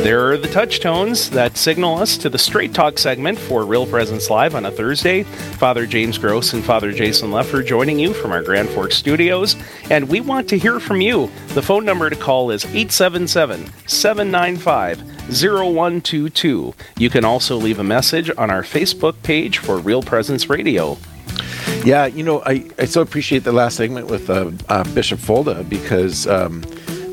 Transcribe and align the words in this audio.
There 0.00 0.32
are 0.32 0.36
the 0.36 0.48
touch 0.48 0.80
tones 0.80 1.30
that 1.30 1.56
signal 1.56 1.98
us 1.98 2.16
to 2.16 2.28
the 2.28 2.38
Straight 2.38 2.74
Talk 2.74 2.98
segment 2.98 3.38
for 3.38 3.64
Real 3.64 3.86
Presence 3.86 4.30
Live 4.30 4.54
on 4.56 4.66
a 4.66 4.70
Thursday. 4.70 5.22
Father 5.22 5.86
James 5.86 6.18
Gross 6.18 6.54
and 6.54 6.64
Father 6.64 6.90
Jason 6.92 7.30
Leffer 7.30 7.64
joining 7.64 8.00
you 8.00 8.12
from 8.12 8.32
our 8.32 8.42
Grand 8.42 8.68
Forks 8.70 8.96
studios. 8.96 9.54
And 9.90 10.08
we 10.08 10.20
want 10.20 10.48
to 10.48 10.58
hear 10.58 10.80
from 10.80 11.00
you. 11.00 11.30
The 11.48 11.62
phone 11.62 11.84
number 11.84 12.10
to 12.10 12.16
call 12.16 12.50
is 12.50 12.64
877 12.64 13.70
795 13.86 15.00
0122. 15.30 16.74
You 16.98 17.10
can 17.10 17.24
also 17.24 17.56
leave 17.56 17.78
a 17.78 17.84
message 17.84 18.30
on 18.36 18.50
our 18.50 18.62
Facebook 18.62 19.22
page 19.22 19.58
for 19.58 19.78
Real 19.78 20.02
Presence 20.02 20.50
Radio. 20.50 20.98
Yeah, 21.84 22.06
you 22.06 22.24
know, 22.24 22.42
I, 22.44 22.68
I 22.78 22.86
so 22.86 23.02
appreciate 23.02 23.44
the 23.44 23.52
last 23.52 23.76
segment 23.76 24.08
with 24.08 24.30
uh, 24.30 24.50
uh, 24.68 24.84
Bishop 24.94 25.20
Folda 25.20 25.68
because. 25.68 26.26
Um, 26.26 26.64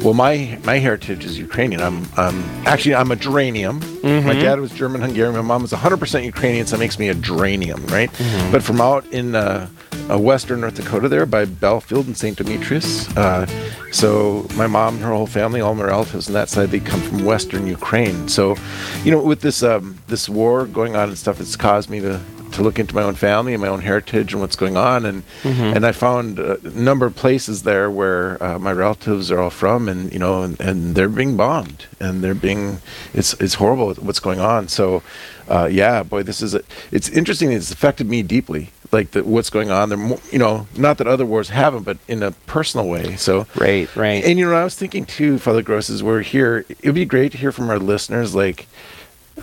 well, 0.03 0.13
my 0.13 0.57
my 0.63 0.77
heritage 0.79 1.25
is 1.25 1.37
Ukrainian. 1.37 1.81
I'm 1.81 2.05
um, 2.17 2.43
actually 2.65 2.95
I'm 2.95 3.11
a 3.11 3.15
geranium. 3.15 3.81
Mm-hmm. 3.81 4.27
My 4.27 4.33
dad 4.33 4.59
was 4.59 4.71
German 4.71 5.01
Hungarian. 5.01 5.35
My 5.35 5.41
mom 5.41 5.61
was 5.61 5.73
100% 5.73 6.23
Ukrainian, 6.23 6.65
so 6.65 6.77
that 6.77 6.79
makes 6.79 6.97
me 6.97 7.09
a 7.09 7.13
geranium, 7.13 7.85
right? 7.87 8.11
Mm-hmm. 8.11 8.51
But 8.51 8.63
from 8.63 8.79
out 8.79 9.05
in 9.07 9.35
uh, 9.35 9.67
uh, 10.09 10.17
western 10.17 10.61
North 10.61 10.75
Dakota, 10.75 11.09
there 11.09 11.25
by 11.25 11.45
Belfield 11.45 12.07
and 12.07 12.17
St. 12.17 12.37
Demetrius. 12.37 13.15
Uh, 13.17 13.45
so 13.91 14.47
my 14.55 14.67
mom 14.67 14.95
and 14.95 15.03
her 15.03 15.11
whole 15.11 15.27
family, 15.27 15.61
all 15.61 15.75
my 15.75 15.83
relatives 15.83 16.27
on 16.27 16.33
that 16.33 16.49
side, 16.49 16.69
they 16.69 16.79
come 16.79 17.01
from 17.01 17.25
western 17.25 17.67
Ukraine. 17.67 18.27
So, 18.29 18.55
you 19.03 19.11
know, 19.11 19.21
with 19.21 19.41
this 19.41 19.63
um, 19.63 19.97
this 20.07 20.29
war 20.29 20.65
going 20.65 20.95
on 20.95 21.09
and 21.09 21.17
stuff, 21.17 21.41
it's 21.41 21.55
caused 21.55 21.89
me 21.89 21.99
to 21.99 22.21
to 22.51 22.61
look 22.61 22.79
into 22.79 22.95
my 22.95 23.03
own 23.03 23.15
family 23.15 23.53
and 23.53 23.61
my 23.61 23.67
own 23.67 23.81
heritage 23.81 24.33
and 24.33 24.41
what's 24.41 24.55
going 24.55 24.77
on. 24.77 25.05
And 25.05 25.23
mm-hmm. 25.43 25.75
and 25.75 25.85
I 25.85 25.91
found 25.91 26.39
a 26.39 26.57
number 26.69 27.05
of 27.05 27.15
places 27.15 27.63
there 27.63 27.89
where 27.89 28.41
uh, 28.43 28.59
my 28.59 28.71
relatives 28.71 29.31
are 29.31 29.39
all 29.39 29.49
from, 29.49 29.87
and 29.89 30.11
you 30.11 30.19
know, 30.19 30.43
and, 30.43 30.59
and, 30.59 30.95
they're 30.95 31.09
being 31.09 31.37
bombed, 31.37 31.85
and 31.99 32.23
they're 32.23 32.35
being 32.35 32.81
it's 33.13 33.33
it's 33.35 33.55
horrible 33.55 33.93
what's 33.95 34.19
going 34.19 34.39
on. 34.39 34.67
So, 34.67 35.03
uh, 35.47 35.69
yeah, 35.71 36.03
boy, 36.03 36.23
this 36.23 36.41
is 36.41 36.53
a, 36.55 36.61
it's 36.91 37.09
interesting. 37.09 37.51
It's 37.51 37.71
affected 37.71 38.07
me 38.07 38.23
deeply. 38.23 38.71
Like 38.91 39.11
the, 39.11 39.23
what's 39.23 39.51
going 39.51 39.69
on 39.69 39.89
there, 39.89 39.99
you 40.31 40.39
know, 40.39 40.67
not 40.75 40.97
that 40.97 41.05
other 41.05 41.25
wars 41.25 41.49
haven't, 41.49 41.83
but 41.83 41.99
in 42.07 42.23
a 42.23 42.31
personal 42.47 42.87
way. 42.87 43.15
So 43.17 43.45
right, 43.55 43.93
right. 43.95 44.23
And 44.23 44.39
you 44.39 44.49
know, 44.49 44.55
I 44.55 44.63
was 44.63 44.73
thinking 44.73 45.05
too, 45.05 45.37
Father 45.37 45.61
Gross, 45.61 45.91
as 45.91 46.01
we're 46.01 46.21
here, 46.21 46.65
it'd 46.69 46.95
be 46.95 47.05
great 47.05 47.31
to 47.33 47.37
hear 47.37 47.51
from 47.51 47.69
our 47.69 47.77
listeners, 47.77 48.33
like 48.33 48.67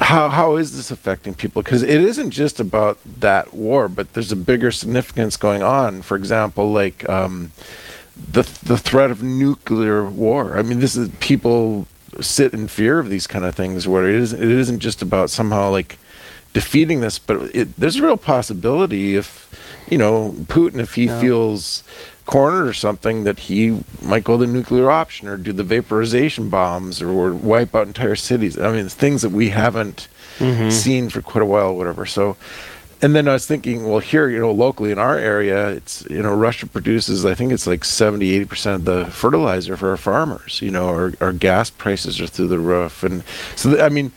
how 0.01 0.29
how 0.29 0.57
is 0.57 0.77
this 0.77 0.91
affecting 0.91 1.35
people? 1.35 1.63
Because 1.63 1.83
it 1.83 2.01
isn't 2.01 2.31
just 2.31 2.61
about 2.61 2.99
that 3.21 3.55
war, 3.55 3.89
but 3.89 4.13
there's 4.13 4.33
a 4.33 4.37
bigger 4.37 4.71
significance 4.71 5.37
going 5.37 5.63
on. 5.63 6.03
For 6.03 6.17
example, 6.17 6.73
like 6.73 7.09
um, 7.09 7.53
the 8.17 8.43
the 8.63 8.79
threat 8.79 9.11
of 9.11 9.23
nuclear 9.23 10.05
war. 10.05 10.59
I 10.59 10.63
mean, 10.63 10.81
this 10.81 10.97
is 10.97 11.11
people 11.21 11.87
sit 12.21 12.55
in 12.55 12.69
fear 12.69 12.99
of 12.99 13.11
these 13.11 13.27
kind 13.27 13.45
of 13.45 13.55
things. 13.55 13.87
Where 13.87 14.09
it 14.09 14.15
is 14.15 14.33
it 14.33 14.41
isn't 14.43 14.81
just 14.81 15.03
about 15.03 15.31
somehow 15.31 15.71
like 15.71 15.99
defeating 16.53 17.01
this, 17.01 17.19
but 17.19 17.55
it, 17.55 17.77
there's 17.77 17.97
a 17.97 18.03
real 18.03 18.17
possibility 18.17 19.17
if 19.17 19.49
you 19.91 19.99
know 19.99 20.35
Putin, 20.47 20.79
if 20.81 20.95
he 20.95 21.09
feels 21.09 21.83
cornered 22.27 22.67
or 22.67 22.73
something 22.73 23.25
that 23.25 23.39
he 23.39 23.81
might 24.03 24.25
go 24.25 24.37
the 24.37 24.47
nuclear 24.47 24.91
option 24.91 25.29
or 25.29 25.37
do 25.37 25.53
the 25.53 25.65
vaporization 25.65 26.51
bombs 26.51 27.01
or, 27.01 27.09
or 27.09 27.33
wipe 27.33 27.75
out 27.75 27.87
entire 27.87 28.17
cities. 28.17 28.59
I 28.59 28.73
mean, 28.73 28.89
things 28.89 29.23
that 29.23 29.31
we 29.31 29.51
haven't 29.51 30.09
mm-hmm. 30.39 30.71
seen 30.71 31.09
for 31.09 31.23
quite 31.23 31.43
a 31.43 31.47
while, 31.47 31.75
whatever. 31.75 32.05
So, 32.05 32.37
and 33.01 33.15
then 33.15 33.29
I 33.29 33.35
was 33.35 33.47
thinking, 33.47 33.89
well, 33.89 34.01
here, 34.01 34.29
you 34.29 34.41
know, 34.41 34.51
locally 34.51 34.91
in 34.91 34.99
our 34.99 35.17
area, 35.17 35.69
it's, 35.69 36.05
you 36.11 36.23
know, 36.23 36.35
Russia 36.35 36.67
produces, 36.67 37.25
I 37.25 37.35
think 37.35 37.53
it's 37.53 37.67
like 37.67 37.85
70, 37.85 38.45
80% 38.47 38.75
of 38.75 38.85
the 38.85 39.07
fertilizer 39.07 39.77
for 39.77 39.91
our 39.91 39.97
farmers, 39.97 40.61
you 40.61 40.71
know, 40.71 40.89
our, 40.89 41.13
our 41.21 41.33
gas 41.33 41.71
prices 41.71 42.21
are 42.21 42.27
through 42.27 42.49
the 42.49 42.59
roof. 42.59 43.05
And 43.05 43.23
so, 43.55 43.81
I 43.81 43.89
mean, 43.89 44.13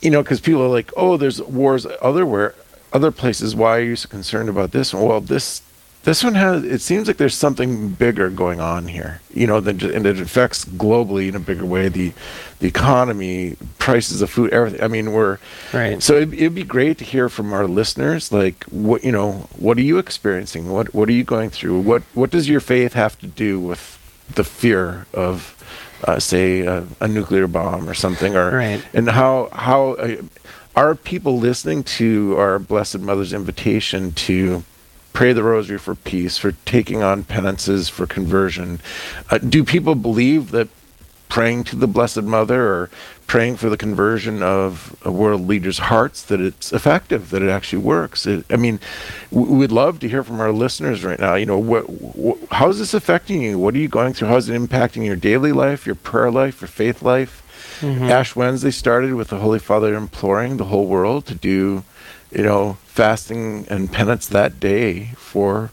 you 0.00 0.10
know, 0.10 0.22
because 0.22 0.40
people 0.40 0.62
are 0.62 0.68
like, 0.68 0.90
oh, 0.96 1.16
there's 1.16 1.40
wars 1.40 1.86
otherwhere, 2.00 2.54
other 2.92 3.12
places. 3.12 3.54
Why 3.54 3.78
are 3.78 3.82
you 3.82 3.96
so 3.96 4.08
concerned 4.08 4.48
about 4.48 4.72
this? 4.72 4.92
Well, 4.92 5.20
this 5.20 5.62
this 6.04 6.24
one 6.24 6.34
has. 6.34 6.64
It 6.64 6.80
seems 6.80 7.06
like 7.06 7.16
there's 7.16 7.36
something 7.36 7.90
bigger 7.90 8.28
going 8.28 8.60
on 8.60 8.88
here. 8.88 9.20
You 9.32 9.46
know, 9.46 9.60
that 9.60 9.82
and 9.82 10.04
it 10.04 10.18
affects 10.18 10.64
globally 10.64 11.28
in 11.28 11.36
a 11.36 11.40
bigger 11.40 11.64
way. 11.64 11.88
The 11.88 12.12
the 12.58 12.66
economy, 12.66 13.56
prices 13.78 14.20
of 14.20 14.30
food, 14.30 14.52
everything. 14.52 14.82
I 14.82 14.88
mean, 14.88 15.12
we're 15.12 15.38
right. 15.72 16.02
So 16.02 16.16
it, 16.16 16.32
it'd 16.32 16.56
be 16.56 16.64
great 16.64 16.98
to 16.98 17.04
hear 17.04 17.28
from 17.28 17.52
our 17.52 17.68
listeners. 17.68 18.32
Like, 18.32 18.64
what 18.64 19.04
you 19.04 19.12
know, 19.12 19.48
what 19.56 19.78
are 19.78 19.82
you 19.82 19.98
experiencing? 19.98 20.70
What 20.70 20.92
what 20.92 21.08
are 21.08 21.12
you 21.12 21.24
going 21.24 21.50
through? 21.50 21.80
What 21.80 22.02
what 22.14 22.30
does 22.30 22.48
your 22.48 22.60
faith 22.60 22.94
have 22.94 23.18
to 23.20 23.28
do 23.28 23.60
with 23.60 23.98
the 24.34 24.44
fear 24.44 25.06
of, 25.12 25.54
uh, 26.04 26.18
say, 26.18 26.62
a, 26.62 26.86
a, 27.00 27.06
nuclear 27.06 27.46
bomb 27.46 27.88
or 27.88 27.94
something? 27.94 28.34
Or 28.34 28.50
right. 28.50 28.84
and 28.92 29.08
how 29.08 29.50
how 29.52 29.92
uh, 29.92 30.16
are 30.74 30.94
people 30.94 31.38
listening 31.38 31.84
to 31.84 32.36
our 32.38 32.58
Blessed 32.58 33.00
Mother's 33.00 33.32
invitation 33.32 34.12
to 34.12 34.64
pray 35.12 35.32
the 35.32 35.42
rosary 35.42 35.78
for 35.78 35.94
peace, 35.94 36.38
for 36.38 36.52
taking 36.64 37.02
on 37.02 37.24
penances 37.24 37.88
for 37.88 38.06
conversion. 38.06 38.80
Uh, 39.30 39.38
do 39.38 39.64
people 39.64 39.94
believe 39.94 40.50
that 40.50 40.68
praying 41.28 41.64
to 41.64 41.76
the 41.76 41.86
Blessed 41.86 42.22
Mother 42.22 42.62
or 42.62 42.90
praying 43.26 43.56
for 43.56 43.70
the 43.70 43.76
conversion 43.78 44.42
of 44.42 44.94
world 45.06 45.46
leaders' 45.46 45.78
hearts 45.78 46.22
that 46.24 46.40
it's 46.40 46.72
effective, 46.72 47.30
that 47.30 47.42
it 47.42 47.48
actually 47.48 47.82
works? 47.82 48.26
It, 48.26 48.44
I 48.50 48.56
mean, 48.56 48.80
we'd 49.30 49.72
love 49.72 49.98
to 50.00 50.08
hear 50.08 50.22
from 50.22 50.40
our 50.40 50.52
listeners 50.52 51.04
right 51.04 51.18
now. 51.18 51.34
You 51.34 51.46
know, 51.46 51.58
what, 51.58 51.88
what, 51.88 52.38
how 52.50 52.68
is 52.68 52.78
this 52.78 52.92
affecting 52.92 53.42
you? 53.42 53.58
What 53.58 53.74
are 53.74 53.78
you 53.78 53.88
going 53.88 54.12
through? 54.12 54.28
How 54.28 54.36
is 54.36 54.48
it 54.48 54.60
impacting 54.60 55.06
your 55.06 55.16
daily 55.16 55.52
life, 55.52 55.86
your 55.86 55.94
prayer 55.94 56.30
life, 56.30 56.60
your 56.60 56.68
faith 56.68 57.00
life? 57.02 57.38
Mm-hmm. 57.80 58.04
Ash 58.04 58.36
Wednesday 58.36 58.70
started 58.70 59.14
with 59.14 59.28
the 59.28 59.38
Holy 59.38 59.58
Father 59.58 59.94
imploring 59.94 60.56
the 60.58 60.66
whole 60.66 60.86
world 60.86 61.26
to 61.26 61.34
do 61.34 61.84
you 62.32 62.42
know, 62.42 62.78
fasting 62.92 63.66
and 63.70 63.90
penance 63.90 64.26
that 64.26 64.60
day 64.60 65.06
for 65.16 65.70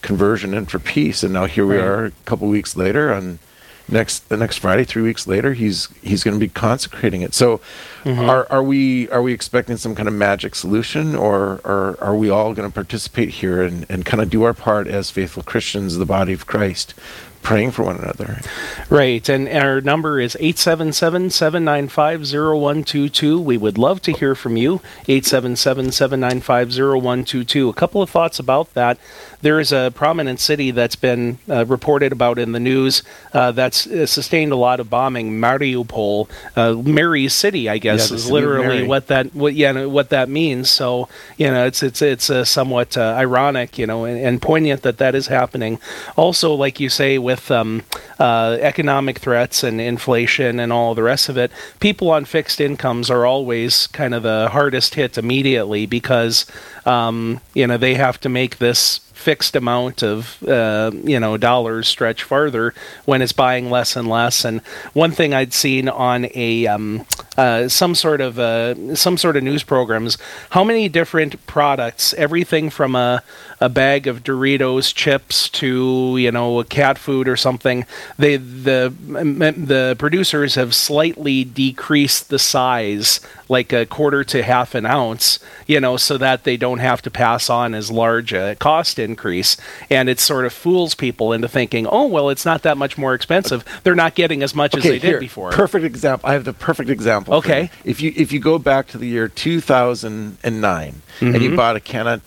conversion 0.00 0.54
and 0.54 0.70
for 0.70 0.78
peace. 0.78 1.24
And 1.24 1.32
now 1.32 1.46
here 1.46 1.66
we 1.66 1.76
are, 1.76 2.04
a 2.04 2.10
couple 2.24 2.46
weeks 2.46 2.76
later, 2.76 3.12
on 3.12 3.40
next 3.88 4.28
the 4.28 4.36
next 4.36 4.58
Friday, 4.58 4.84
three 4.84 5.02
weeks 5.02 5.26
later, 5.26 5.54
he's 5.54 5.88
he's 6.02 6.22
going 6.22 6.38
to 6.38 6.40
be 6.40 6.48
consecrating 6.48 7.22
it. 7.22 7.34
So, 7.34 7.60
mm-hmm. 8.04 8.30
are 8.30 8.46
are 8.48 8.62
we 8.62 9.08
are 9.10 9.22
we 9.22 9.32
expecting 9.32 9.76
some 9.76 9.96
kind 9.96 10.06
of 10.06 10.14
magic 10.14 10.54
solution, 10.54 11.16
or, 11.16 11.60
or 11.64 11.96
are 12.00 12.14
we 12.14 12.30
all 12.30 12.54
going 12.54 12.68
to 12.68 12.72
participate 12.72 13.30
here 13.30 13.60
and, 13.60 13.84
and 13.88 14.04
kind 14.04 14.22
of 14.22 14.30
do 14.30 14.44
our 14.44 14.54
part 14.54 14.86
as 14.86 15.10
faithful 15.10 15.42
Christians, 15.42 15.96
the 15.96 16.06
body 16.06 16.32
of 16.32 16.46
Christ, 16.46 16.94
praying 17.42 17.72
for 17.72 17.82
one 17.82 17.96
another. 17.96 18.40
Right. 18.88 19.28
And 19.28 19.48
our 19.48 19.80
number 19.80 20.20
is 20.20 20.36
877 20.36 21.30
795 21.30 22.20
0122. 22.22 23.40
We 23.40 23.58
would 23.58 23.78
love 23.78 24.00
to 24.02 24.12
hear 24.12 24.34
from 24.34 24.56
you. 24.56 24.80
877 25.08 25.92
795 25.92 26.68
0122. 26.68 27.68
A 27.68 27.72
couple 27.72 28.02
of 28.02 28.10
thoughts 28.10 28.38
about 28.38 28.72
that. 28.74 28.98
There 29.42 29.58
is 29.58 29.72
a 29.72 29.92
prominent 29.94 30.40
city 30.40 30.70
that's 30.70 30.96
been 30.96 31.38
uh, 31.48 31.66
reported 31.66 32.12
about 32.12 32.38
in 32.38 32.52
the 32.52 32.60
news 32.60 33.02
uh, 33.32 33.50
that's 33.52 33.86
uh, 33.88 34.06
sustained 34.06 34.52
a 34.52 34.56
lot 34.56 34.78
of 34.78 34.88
bombing. 34.88 35.32
Mariupol, 35.32 36.28
uh, 36.56 36.74
Mary's 36.74 37.34
city, 37.34 37.68
I 37.68 37.78
guess, 37.78 38.10
yeah, 38.10 38.14
is 38.14 38.30
literally 38.30 38.86
what 38.86 39.08
that 39.08 39.34
what 39.34 39.54
yeah 39.54 39.84
what 39.84 40.10
that 40.10 40.28
means. 40.28 40.70
So 40.70 41.08
you 41.36 41.50
know, 41.50 41.66
it's 41.66 41.82
it's 41.82 42.00
it's 42.00 42.30
uh, 42.30 42.44
somewhat 42.44 42.96
uh, 42.96 43.14
ironic, 43.18 43.78
you 43.78 43.86
know, 43.86 44.04
and, 44.04 44.18
and, 44.18 44.40
poignant 44.40 44.82
that 44.82 44.98
that 44.98 45.14
is 45.14 45.26
happening. 45.26 45.78
Also, 46.16 46.54
like 46.54 46.78
you 46.78 46.88
say, 46.88 47.18
with 47.18 47.50
um, 47.50 47.82
economic 48.20 49.18
threats 49.18 49.64
and 49.64 49.80
inflation 49.80 50.60
and 50.60 50.72
all 50.72 50.94
the 50.94 51.02
rest 51.02 51.28
of 51.28 51.36
it, 51.36 51.50
people 51.80 52.10
on 52.10 52.24
fixed 52.24 52.60
incomes 52.60 53.10
are 53.10 53.26
always 53.26 53.88
kind 53.88 54.14
of 54.14 54.22
the 54.22 54.48
hardest 54.52 54.94
hit 54.94 55.18
immediately 55.18 55.84
because 55.84 56.46
um, 56.86 57.40
you 57.54 57.66
know 57.66 57.76
they 57.76 57.94
have 57.94 58.20
to 58.20 58.28
make 58.28 58.58
this 58.58 59.00
fixed 59.22 59.54
amount 59.54 60.02
of 60.02 60.42
uh, 60.42 60.90
you 61.04 61.18
know 61.20 61.36
dollars 61.36 61.88
stretch 61.88 62.22
farther 62.24 62.74
when 63.04 63.22
it's 63.22 63.32
buying 63.32 63.70
less 63.70 63.96
and 63.96 64.08
less. 64.08 64.44
And 64.44 64.60
one 64.92 65.12
thing 65.12 65.32
I'd 65.32 65.52
seen 65.52 65.88
on 65.88 66.26
a 66.34 66.66
um, 66.66 67.06
uh, 67.38 67.68
some 67.68 67.94
sort 67.94 68.20
of 68.20 68.38
uh, 68.38 68.94
some 68.96 69.16
sort 69.16 69.36
of 69.36 69.42
news 69.42 69.62
programs. 69.62 70.18
How 70.50 70.64
many 70.64 70.88
different 70.88 71.46
products, 71.46 72.12
everything 72.14 72.68
from 72.68 72.94
a 72.94 73.22
a 73.60 73.68
bag 73.68 74.08
of 74.08 74.24
Doritos 74.24 74.92
chips 74.92 75.48
to 75.50 76.16
you 76.18 76.32
know 76.32 76.58
a 76.58 76.64
cat 76.64 76.98
food 76.98 77.28
or 77.28 77.36
something, 77.36 77.86
they 78.18 78.36
the 78.36 78.92
the 78.98 79.96
producers 79.98 80.56
have 80.56 80.74
slightly 80.74 81.44
decreased 81.44 82.28
the 82.28 82.38
size, 82.38 83.20
like 83.48 83.72
a 83.72 83.86
quarter 83.86 84.24
to 84.24 84.42
half 84.42 84.74
an 84.74 84.84
ounce, 84.84 85.38
you 85.66 85.80
know, 85.80 85.96
so 85.96 86.18
that 86.18 86.44
they 86.44 86.56
don't 86.56 86.80
have 86.80 87.02
to 87.02 87.10
pass 87.10 87.48
on 87.48 87.74
as 87.74 87.90
large 87.90 88.32
a 88.32 88.56
cost 88.56 88.98
increase, 89.12 89.56
and 89.90 90.08
it 90.08 90.18
sort 90.18 90.44
of 90.44 90.52
fools 90.52 90.94
people 90.94 91.32
into 91.32 91.48
thinking, 91.48 91.86
oh 91.86 92.06
well, 92.06 92.30
it's 92.30 92.44
not 92.44 92.62
that 92.62 92.76
much 92.76 92.96
more 92.96 93.14
expensive. 93.14 93.64
They're 93.82 93.94
not 93.94 94.14
getting 94.14 94.42
as 94.42 94.54
much 94.54 94.74
okay, 94.74 94.78
as 94.78 94.84
they 94.84 94.98
here, 94.98 95.18
did 95.18 95.20
before. 95.20 95.50
Perfect 95.52 95.84
example. 95.84 96.28
I 96.28 96.32
have 96.32 96.44
the 96.44 96.52
perfect 96.52 96.90
example. 96.90 97.34
Okay. 97.34 97.62
you. 97.62 97.90
If 97.90 98.00
you 98.00 98.12
if 98.16 98.32
you 98.32 98.40
go 98.40 98.58
back 98.58 98.88
to 98.88 98.98
the 98.98 99.06
year 99.06 99.28
2009 99.28 101.02
and 101.20 101.34
you 101.34 101.48
mm-hmm. 101.48 101.56
bought 101.56 101.76
a 101.76 101.80
can 101.80 102.06
of 102.08 102.22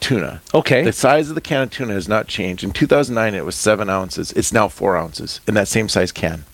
tuna, 0.00 0.42
Okay. 0.52 0.82
the 0.82 0.92
size 0.92 1.28
of 1.28 1.34
the 1.34 1.40
can 1.40 1.62
of 1.62 1.70
tuna 1.70 1.94
has 1.94 2.08
not 2.08 2.26
changed. 2.26 2.62
In 2.64 2.72
2009, 2.72 3.34
it 3.34 3.44
was 3.44 3.54
seven 3.54 3.88
ounces. 3.88 4.32
It's 4.32 4.52
now 4.52 4.68
four 4.68 4.96
ounces 4.96 5.40
in 5.46 5.54
that 5.54 5.68
same 5.68 5.88
size 5.88 6.12
can. 6.12 6.44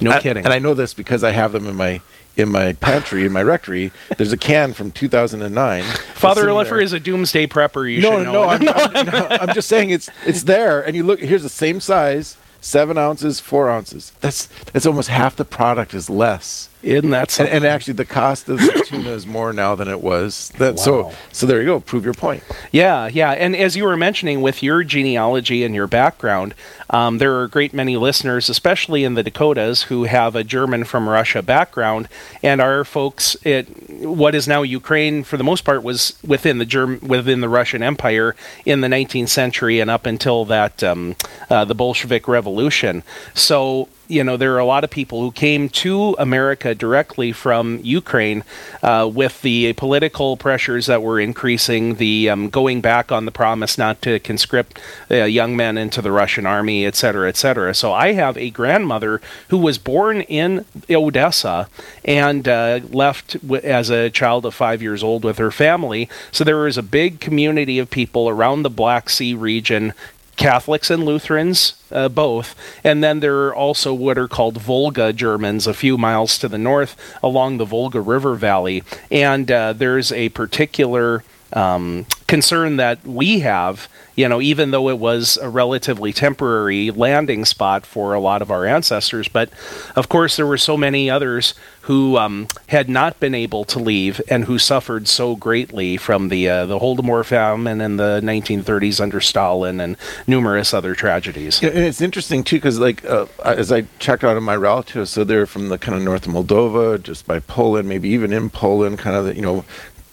no 0.00 0.10
I- 0.12 0.20
kidding. 0.20 0.44
And 0.44 0.52
I 0.52 0.58
know 0.58 0.74
this 0.74 0.94
because 0.94 1.22
I 1.22 1.30
have 1.30 1.52
them 1.52 1.66
in 1.66 1.76
my 1.76 2.00
in 2.36 2.50
my 2.50 2.72
pantry 2.74 3.24
in 3.24 3.32
my 3.32 3.42
rectory. 3.42 3.92
There's 4.16 4.32
a 4.32 4.36
can 4.36 4.72
from 4.72 4.90
2009. 4.90 5.82
Father 6.14 6.46
Leffer 6.46 6.82
is 6.82 6.92
a 6.92 7.00
doomsday 7.00 7.46
prepper. 7.46 7.92
You 7.92 8.00
no, 8.00 8.18
should 8.18 8.24
know. 8.24 8.32
no, 8.32 8.44
I'm, 8.44 8.68
I'm, 8.68 9.06
no, 9.06 9.26
I'm 9.30 9.54
just 9.54 9.68
saying 9.68 9.90
it's 9.90 10.08
it's 10.26 10.44
there, 10.44 10.80
and 10.80 10.96
you 10.96 11.02
look. 11.02 11.20
Here's 11.20 11.42
the 11.42 11.48
same 11.48 11.80
size, 11.80 12.36
seven 12.60 12.98
ounces, 12.98 13.40
four 13.40 13.70
ounces. 13.70 14.12
That's 14.20 14.46
that's 14.72 14.86
almost 14.86 15.08
half 15.08 15.36
the 15.36 15.44
product 15.44 15.94
is 15.94 16.08
less. 16.08 16.68
Isn't 16.82 17.10
that 17.10 17.20
And, 17.20 17.30
something? 17.30 17.54
and 17.54 17.64
actually, 17.64 17.94
the 17.94 18.04
cost 18.04 18.48
of 18.48 18.58
the 18.58 18.84
tuna 18.86 19.10
is 19.10 19.26
more 19.26 19.52
now 19.52 19.74
than 19.74 19.88
it 19.88 20.00
was. 20.00 20.50
That, 20.58 20.78
So, 20.78 21.04
Wow. 21.04 21.12
so 21.30 21.46
there 21.46 21.60
you 21.60 21.66
go. 21.66 21.80
Prove 21.80 22.04
your 22.04 22.14
point. 22.14 22.42
Yeah, 22.72 23.08
yeah. 23.12 23.30
And 23.30 23.54
as 23.56 23.76
you 23.76 23.84
were 23.84 23.96
mentioning 23.96 24.40
with 24.42 24.62
your 24.62 24.82
genealogy 24.84 25.62
and 25.64 25.74
your 25.74 25.86
background, 25.86 26.54
um, 26.90 27.18
there 27.18 27.32
are 27.34 27.44
a 27.44 27.48
great 27.48 27.72
many 27.72 27.96
listeners, 27.96 28.48
especially 28.48 29.04
in 29.04 29.14
the 29.14 29.22
Dakotas, 29.22 29.84
who 29.84 30.04
have 30.04 30.34
a 30.36 30.44
German 30.44 30.84
from 30.84 31.08
Russia 31.08 31.40
background. 31.42 32.08
And 32.42 32.60
our 32.60 32.84
folks, 32.84 33.36
it, 33.44 33.66
what 34.04 34.34
is 34.34 34.48
now 34.48 34.62
Ukraine, 34.62 35.22
for 35.24 35.36
the 35.36 35.44
most 35.44 35.64
part, 35.64 35.82
was 35.82 36.14
within 36.26 36.58
the 36.58 36.66
Germ- 36.66 36.98
within 37.02 37.40
the 37.40 37.48
Russian 37.48 37.82
Empire 37.82 38.34
in 38.66 38.80
the 38.80 38.88
19th 38.88 39.28
century 39.28 39.78
and 39.80 39.88
up 39.90 40.04
until 40.06 40.44
that 40.46 40.82
um, 40.82 41.16
uh, 41.48 41.64
the 41.64 41.74
Bolshevik 41.74 42.26
Revolution. 42.28 43.02
So 43.34 43.88
you 44.12 44.22
know, 44.22 44.36
there 44.36 44.54
are 44.54 44.58
a 44.58 44.66
lot 44.66 44.84
of 44.84 44.90
people 44.90 45.22
who 45.22 45.32
came 45.32 45.70
to 45.70 46.14
America 46.18 46.74
directly 46.74 47.32
from 47.32 47.80
Ukraine 47.82 48.44
uh, 48.82 49.10
with 49.12 49.40
the 49.40 49.72
political 49.72 50.36
pressures 50.36 50.84
that 50.86 51.02
were 51.02 51.18
increasing, 51.18 51.94
the 51.94 52.28
um, 52.28 52.50
going 52.50 52.82
back 52.82 53.10
on 53.10 53.24
the 53.24 53.32
promise 53.32 53.78
not 53.78 54.02
to 54.02 54.18
conscript 54.20 54.78
uh, 55.10 55.24
young 55.24 55.56
men 55.56 55.78
into 55.78 56.02
the 56.02 56.12
Russian 56.12 56.44
army, 56.44 56.84
et 56.84 56.94
cetera, 56.94 57.26
et 57.26 57.36
cetera. 57.36 57.72
So 57.74 57.94
I 57.94 58.12
have 58.12 58.36
a 58.36 58.50
grandmother 58.50 59.22
who 59.48 59.56
was 59.56 59.78
born 59.78 60.20
in 60.22 60.66
Odessa 60.90 61.68
and 62.04 62.46
uh, 62.46 62.80
left 62.90 63.40
w- 63.40 63.62
as 63.62 63.88
a 63.88 64.10
child 64.10 64.44
of 64.44 64.54
five 64.54 64.82
years 64.82 65.02
old 65.02 65.24
with 65.24 65.38
her 65.38 65.50
family. 65.50 66.06
So 66.30 66.44
there 66.44 66.58
was 66.58 66.76
a 66.76 66.82
big 66.82 67.18
community 67.20 67.78
of 67.78 67.88
people 67.88 68.28
around 68.28 68.62
the 68.62 68.70
Black 68.70 69.08
Sea 69.08 69.32
region 69.32 69.94
Catholics 70.36 70.90
and 70.90 71.04
Lutherans, 71.04 71.74
uh, 71.90 72.08
both. 72.08 72.54
And 72.82 73.02
then 73.02 73.20
there 73.20 73.46
are 73.46 73.54
also 73.54 73.92
what 73.92 74.18
are 74.18 74.28
called 74.28 74.60
Volga 74.60 75.12
Germans 75.12 75.66
a 75.66 75.74
few 75.74 75.98
miles 75.98 76.38
to 76.38 76.48
the 76.48 76.58
north 76.58 76.96
along 77.22 77.58
the 77.58 77.64
Volga 77.64 78.00
River 78.00 78.34
Valley. 78.34 78.82
And 79.10 79.50
uh, 79.50 79.72
there's 79.72 80.10
a 80.12 80.30
particular 80.30 81.22
um, 81.52 82.06
concern 82.26 82.76
that 82.76 83.04
we 83.06 83.40
have, 83.40 83.88
you 84.14 84.28
know, 84.28 84.40
even 84.40 84.70
though 84.70 84.88
it 84.88 84.98
was 84.98 85.38
a 85.40 85.48
relatively 85.48 86.12
temporary 86.12 86.90
landing 86.90 87.44
spot 87.44 87.86
for 87.86 88.14
a 88.14 88.20
lot 88.20 88.42
of 88.42 88.50
our 88.50 88.66
ancestors. 88.66 89.28
But 89.28 89.50
of 89.96 90.08
course, 90.08 90.36
there 90.36 90.46
were 90.46 90.58
so 90.58 90.76
many 90.76 91.08
others 91.08 91.54
who 91.82 92.16
um, 92.16 92.46
had 92.68 92.88
not 92.88 93.18
been 93.18 93.34
able 93.34 93.64
to 93.64 93.78
leave 93.78 94.20
and 94.28 94.44
who 94.44 94.58
suffered 94.58 95.08
so 95.08 95.34
greatly 95.34 95.96
from 95.96 96.28
the 96.28 96.48
uh, 96.48 96.66
the 96.66 96.78
Holodomor 96.78 97.24
famine 97.24 97.80
in 97.80 97.96
the 97.96 98.20
1930s 98.22 99.00
under 99.00 99.20
Stalin 99.20 99.80
and 99.80 99.96
numerous 100.26 100.72
other 100.72 100.94
tragedies. 100.94 101.60
Yeah, 101.60 101.70
and 101.70 101.80
it's 101.80 102.00
interesting 102.00 102.44
too 102.44 102.56
because 102.56 102.78
like 102.78 103.04
uh, 103.04 103.26
as 103.44 103.72
I 103.72 103.82
checked 103.98 104.22
out 104.22 104.36
of 104.36 104.42
my 104.42 104.54
relatives, 104.54 105.10
so 105.10 105.24
they're 105.24 105.46
from 105.46 105.70
the 105.70 105.78
kind 105.78 105.96
of 105.96 106.04
north 106.04 106.26
of 106.26 106.32
Moldova, 106.32 107.02
just 107.02 107.26
by 107.26 107.40
Poland, 107.40 107.88
maybe 107.88 108.10
even 108.10 108.32
in 108.32 108.50
Poland, 108.50 108.98
kind 108.98 109.16
of 109.16 109.24
the, 109.24 109.34
you 109.34 109.42
know, 109.42 109.64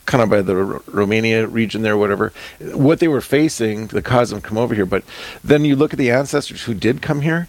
kind 0.10 0.24
of 0.24 0.30
by 0.30 0.42
the 0.42 0.56
R- 0.58 0.82
Romania 0.88 1.46
region 1.48 1.84
there, 1.84 1.96
whatever. 1.96 2.34
What 2.60 3.00
they 3.00 3.08
were 3.08 3.22
facing, 3.22 3.88
the 3.88 4.02
cause 4.02 4.32
them 4.32 4.42
come 4.42 4.58
over 4.58 4.74
here. 4.74 4.86
But 4.96 5.04
then 5.44 5.64
you 5.66 5.76
look 5.76 5.94
at 5.94 6.00
the 6.00 6.10
ancestors 6.12 6.64
who 6.64 6.74
did 6.74 7.02
come 7.02 7.22
here; 7.22 7.48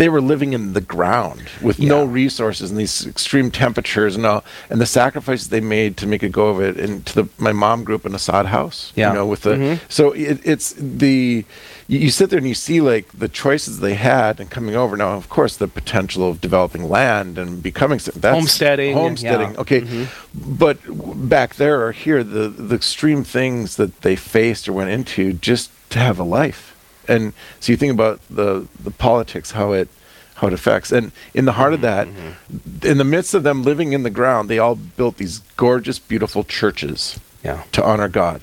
they 0.00 0.08
were 0.08 0.20
living 0.20 0.52
in 0.52 0.72
the 0.72 0.80
ground 0.80 1.42
with 1.62 1.78
no 1.78 2.00
Mm-hmm. 2.00 2.12
Resources 2.24 2.70
and 2.70 2.78
these 2.80 3.06
extreme 3.06 3.50
temperatures 3.50 4.16
and 4.16 4.24
all, 4.26 4.42
and 4.70 4.80
the 4.80 4.86
sacrifices 4.86 5.48
they 5.48 5.60
made 5.60 5.96
to 5.98 6.06
make 6.06 6.22
a 6.24 6.28
go 6.28 6.48
of 6.48 6.60
it. 6.60 6.76
And 6.84 7.06
to 7.06 7.14
the 7.22 7.28
my 7.38 7.52
mom 7.52 7.84
grew 7.84 7.94
up 7.94 8.04
in 8.06 8.14
a 8.14 8.18
sod 8.18 8.46
house, 8.46 8.92
Yeah. 8.96 9.08
you 9.08 9.14
know, 9.14 9.26
with 9.26 9.42
the 9.42 9.54
Mhm. 9.56 9.78
so 9.88 10.10
it, 10.12 10.40
it's 10.44 10.74
the 10.76 11.44
you, 11.92 11.98
you 12.06 12.10
sit 12.10 12.30
there 12.30 12.38
and 12.38 12.48
you 12.48 12.54
see 12.54 12.80
like 12.80 13.06
the 13.12 13.28
choices 13.28 13.80
they 13.80 13.94
had 13.94 14.40
and 14.40 14.48
coming 14.50 14.74
over. 14.76 14.96
Now, 14.96 15.10
of 15.16 15.28
course, 15.28 15.56
the 15.56 15.68
potential 15.68 16.22
of 16.30 16.40
developing 16.40 16.88
land 16.88 17.38
and 17.38 17.62
becoming 17.62 17.98
that's 17.98 18.34
Homesteading, 18.38 18.94
homesteading. 18.94 19.52
yeah. 19.54 19.60
Okay, 19.60 19.80
Mhm. 19.82 20.06
but 20.34 20.76
w- 20.86 21.14
back 21.14 21.56
there 21.56 21.84
or 21.86 21.92
here, 21.92 22.22
the 22.24 22.48
the 22.48 22.74
extreme 22.76 23.22
things 23.24 23.76
that 23.76 23.92
they 24.02 24.16
faced 24.16 24.68
or 24.68 24.72
went 24.72 24.90
into 24.90 25.22
just 25.50 25.70
to 25.90 25.98
have 25.98 26.18
a 26.18 26.24
life. 26.42 26.62
And 27.08 27.32
so 27.60 27.72
you 27.72 27.76
think 27.76 27.92
about 27.92 28.20
the 28.30 28.66
the 28.86 28.90
politics, 28.92 29.50
how 29.52 29.72
it 29.72 29.88
how 30.36 30.46
it 30.46 30.54
affects. 30.54 30.90
And 30.92 31.12
in 31.34 31.44
the 31.44 31.52
heart 31.60 31.74
of 31.74 31.80
that, 31.82 32.06
Mm-hmm. 32.08 32.86
in 32.90 32.96
the 32.98 33.04
midst 33.04 33.34
of 33.34 33.42
them 33.42 33.62
living 33.62 33.92
in 33.92 34.02
the 34.04 34.10
ground, 34.20 34.48
they 34.48 34.58
all 34.58 34.76
built 34.96 35.16
these 35.18 35.40
gorgeous, 35.56 35.98
beautiful 35.98 36.44
churches 36.44 37.18
Yeah. 37.44 37.58
to 37.72 37.82
honor 37.84 38.08
God. 38.08 38.40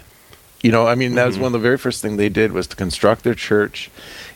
You 0.67 0.73
know, 0.73 0.85
I 0.85 0.95
mean, 0.95 1.15
that 1.15 1.25
was 1.25 1.37
Mhm. 1.37 1.43
one 1.43 1.47
of 1.47 1.53
the 1.53 1.59
very 1.59 1.77
first 1.77 2.01
thing 2.01 2.17
they 2.17 2.27
did 2.27 2.51
was 2.51 2.67
to 2.67 2.75
construct 2.75 3.23
their 3.23 3.33
church 3.33 3.89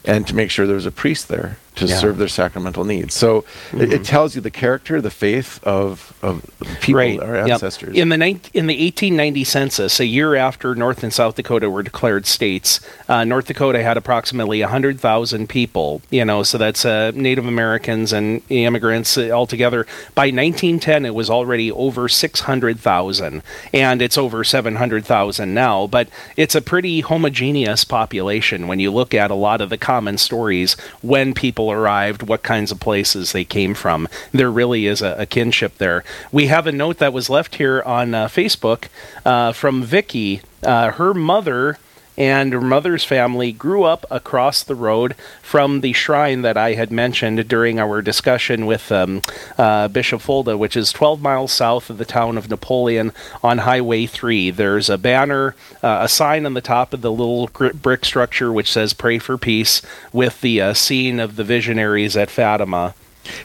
and 0.06 0.28
to 0.28 0.36
make 0.36 0.50
sure 0.52 0.66
there 0.66 0.76
was 0.76 0.86
a 0.86 0.92
priest 0.92 1.28
there 1.28 1.58
to 1.74 1.86
Yeah. 1.86 1.96
serve 1.96 2.18
their 2.18 2.28
sacramental 2.28 2.84
needs. 2.84 3.14
So 3.16 3.46
it, 3.74 3.94
it 3.94 4.04
tells 4.04 4.36
you 4.36 4.42
the 4.42 4.52
character, 4.52 5.00
the 5.02 5.10
faith 5.10 5.60
of 5.64 6.14
of 6.22 6.44
people, 6.82 7.00
right. 7.00 7.20
our 7.20 7.36
Yep. 7.36 7.50
ancestors. 7.50 7.96
In 7.98 8.10
the 8.10 8.18
nine 8.18 8.42
in 8.54 8.68
the 8.68 8.76
1890 8.86 9.44
census, 9.46 10.00
a 10.00 10.06
year 10.06 10.36
after 10.36 10.76
North 10.76 11.02
and 11.02 11.14
South 11.14 11.36
Dakota 11.36 11.70
were 11.70 11.82
declared 11.82 12.26
states, 12.28 12.80
uh, 13.08 13.24
North 13.24 13.48
Dakota 13.48 13.82
had 13.82 13.96
approximately 13.98 14.62
100,000 14.62 15.48
people. 15.48 16.02
You 16.10 16.26
know, 16.26 16.44
so 16.44 16.58
that's 16.58 16.84
uh, 16.86 17.12
Native 17.16 17.46
Americans 17.48 18.12
and 18.12 18.42
immigrants 18.50 19.18
uh, 19.18 19.30
altogether. 19.30 19.88
By 20.14 20.24
1910, 20.26 21.06
it 21.06 21.16
was 21.16 21.30
already 21.30 21.72
over 21.72 22.10
600,000, 22.10 23.42
and 23.74 24.02
it's 24.02 24.18
over 24.18 24.44
700,000 24.44 25.54
now. 25.54 25.88
But 25.88 26.10
it's 26.38 26.54
a 26.56 26.62
pretty 26.62 27.02
homogeneous 27.02 27.84
population 27.84 28.68
when 28.68 28.80
you 28.80 28.92
look 28.92 29.14
at 29.14 29.32
a 29.32 29.36
lot 29.36 29.62
of 29.62 29.70
the 29.70 29.78
common 29.92 30.18
stories 30.18 30.78
when 31.02 31.34
people 31.34 31.70
arrived, 31.70 32.24
what 32.24 32.44
kinds 32.44 32.72
of 32.72 32.80
places 32.80 33.34
they 33.34 33.44
came 33.44 33.74
from. 33.74 34.08
There 34.32 34.50
really 34.50 34.86
is 34.86 35.02
a, 35.02 35.16
a 35.20 35.26
kinship 35.26 35.78
there. 35.80 36.06
We 36.32 36.48
have 36.48 36.66
a 36.66 36.72
note 36.72 36.98
that 37.00 37.12
was 37.12 37.30
left 37.30 37.56
here 37.56 37.82
on 37.86 38.16
uh, 38.16 38.28
Facebook 38.30 38.88
uh, 39.26 39.52
from 39.52 39.84
Vicky. 39.84 40.44
Uh, 40.64 40.92
her 40.92 41.14
mother 41.14 41.78
and 42.18 42.54
her 42.54 42.62
mother's 42.62 43.04
family 43.04 43.52
grew 43.52 43.84
up 43.84 44.06
across 44.12 44.64
the 44.64 44.76
road 44.76 45.16
from 45.42 45.82
the 45.82 45.94
shrine 45.94 46.42
that 46.42 46.58
I 46.58 46.74
had 46.74 46.92
mentioned 46.92 47.48
during 47.48 47.80
our 47.80 48.02
discussion 48.02 48.66
with 48.66 48.92
um, 48.92 49.22
uh, 49.58 49.88
Bishop 49.88 50.22
Folda, 50.22 50.58
which 50.58 50.76
is 50.76 50.92
12 50.92 51.22
miles 51.22 51.52
south 51.52 51.90
of 51.90 51.98
the 51.98 52.06
town 52.06 52.38
of 52.38 52.50
Napoleon 52.50 53.12
on 53.44 53.60
Highway 53.60 54.06
3. 54.06 54.52
There's 54.52 54.90
a 54.90 54.98
banner, 54.98 55.56
uh, 55.82 56.00
a 56.02 56.08
sign 56.08 56.46
on 56.46 56.54
the 56.54 56.62
top 56.62 56.94
of 56.94 57.02
the 57.02 57.12
little 57.12 57.48
gr- 57.48 57.74
brick 57.74 58.06
structure 58.06 58.52
which 58.52 58.72
says 58.72 58.94
Pray 58.94 59.20
for 59.20 59.38
Peace 59.38 59.82
with 60.12 60.42
the 60.42 60.62
uh, 60.62 60.74
scene 60.74 61.20
of 61.20 61.36
the 61.36 61.44
visionaries 61.44 62.18
at 62.18 62.30
Fatima. 62.30 62.94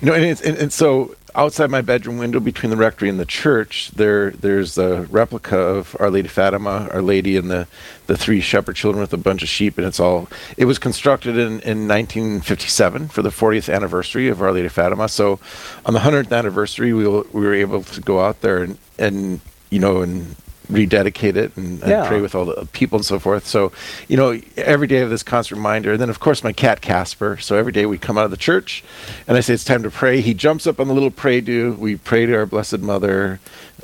You 0.01 0.07
know, 0.07 0.15
and, 0.15 0.41
and, 0.41 0.57
and 0.57 0.73
so 0.73 1.15
outside 1.37 1.71
my 1.71 1.83
bedroom 1.83 2.19
window 2.19 2.41
between 2.41 2.71
the 2.71 2.77
rectory 2.77 3.09
and 3.09 3.21
the 3.21 3.27
church, 3.27 3.91
there 3.93 4.31
there's 4.31 4.79
a 4.79 5.03
replica 5.03 5.57
of 5.57 5.95
Our 6.01 6.11
Lady 6.11 6.29
Fatima, 6.29 6.89
Our 6.93 7.03
Lady 7.03 7.37
and 7.37 7.51
the, 7.51 7.69
the 8.07 8.17
three 8.17 8.41
shepherd 8.41 8.75
children 8.75 9.01
with 9.01 9.13
a 9.13 9.19
bunch 9.19 9.43
of 9.43 9.49
sheep, 9.49 9.79
and 9.79 9.87
it's 9.87 10.01
all. 10.01 10.29
It 10.57 10.65
was 10.65 10.79
constructed 10.79 11.37
in, 11.37 11.61
in 11.61 11.87
1957 11.87 13.09
for 13.09 13.23
the 13.23 13.29
40th 13.29 13.73
anniversary 13.73 14.29
of 14.29 14.43
Our 14.43 14.53
Lady 14.53 14.69
Fatima. 14.69 15.09
So, 15.09 15.39
on 15.85 15.95
the 15.95 16.01
100th 16.01 16.37
anniversary, 16.37 16.93
we 16.93 17.07
will, 17.07 17.27
we 17.33 17.43
were 17.43 17.55
able 17.55 17.83
to 17.83 18.01
go 18.01 18.21
out 18.21 18.41
there 18.41 18.63
and 18.63 18.79
and 18.99 19.41
you 19.71 19.79
know 19.79 20.01
and 20.01 20.37
rededicate 20.69 21.37
it 21.37 21.57
and, 21.57 21.81
and 21.83 21.91
Yeah. 21.91 22.07
pray 22.09 22.21
with 22.21 22.35
all 22.35 22.45
the 22.45 22.67
people 22.73 22.99
and 22.99 23.07
so 23.07 23.19
forth. 23.19 23.47
So, 23.47 23.73
you 24.09 24.17
know, 24.17 24.41
every 24.57 24.87
day 24.87 24.97
I 24.97 25.01
have 25.01 25.11
this 25.11 25.23
constant 25.23 25.59
reminder. 25.59 25.93
And 25.93 26.01
then, 26.01 26.11
of 26.11 26.21
course, 26.21 26.43
my 26.43 26.53
cat 26.53 26.81
Casper. 26.81 27.37
So 27.39 27.57
every 27.57 27.73
day 27.73 27.87
we 27.87 27.99
come 27.99 28.19
out 28.19 28.25
of 28.25 28.31
the 28.31 28.37
church 28.37 28.83
and 29.29 29.37
I 29.37 29.41
say 29.41 29.55
it's 29.55 29.65
time 29.65 29.83
to 29.83 29.91
pray. 29.91 30.21
He 30.21 30.35
jumps 30.35 30.67
up 30.67 30.81
on 30.81 30.89
the 30.89 30.95
little 30.95 31.11
prie-dieu. 31.11 31.77
We 31.79 31.97
pray 31.97 32.27
to 32.27 32.35
our 32.35 32.47
Blessed 32.47 32.81
Mother, 32.81 33.39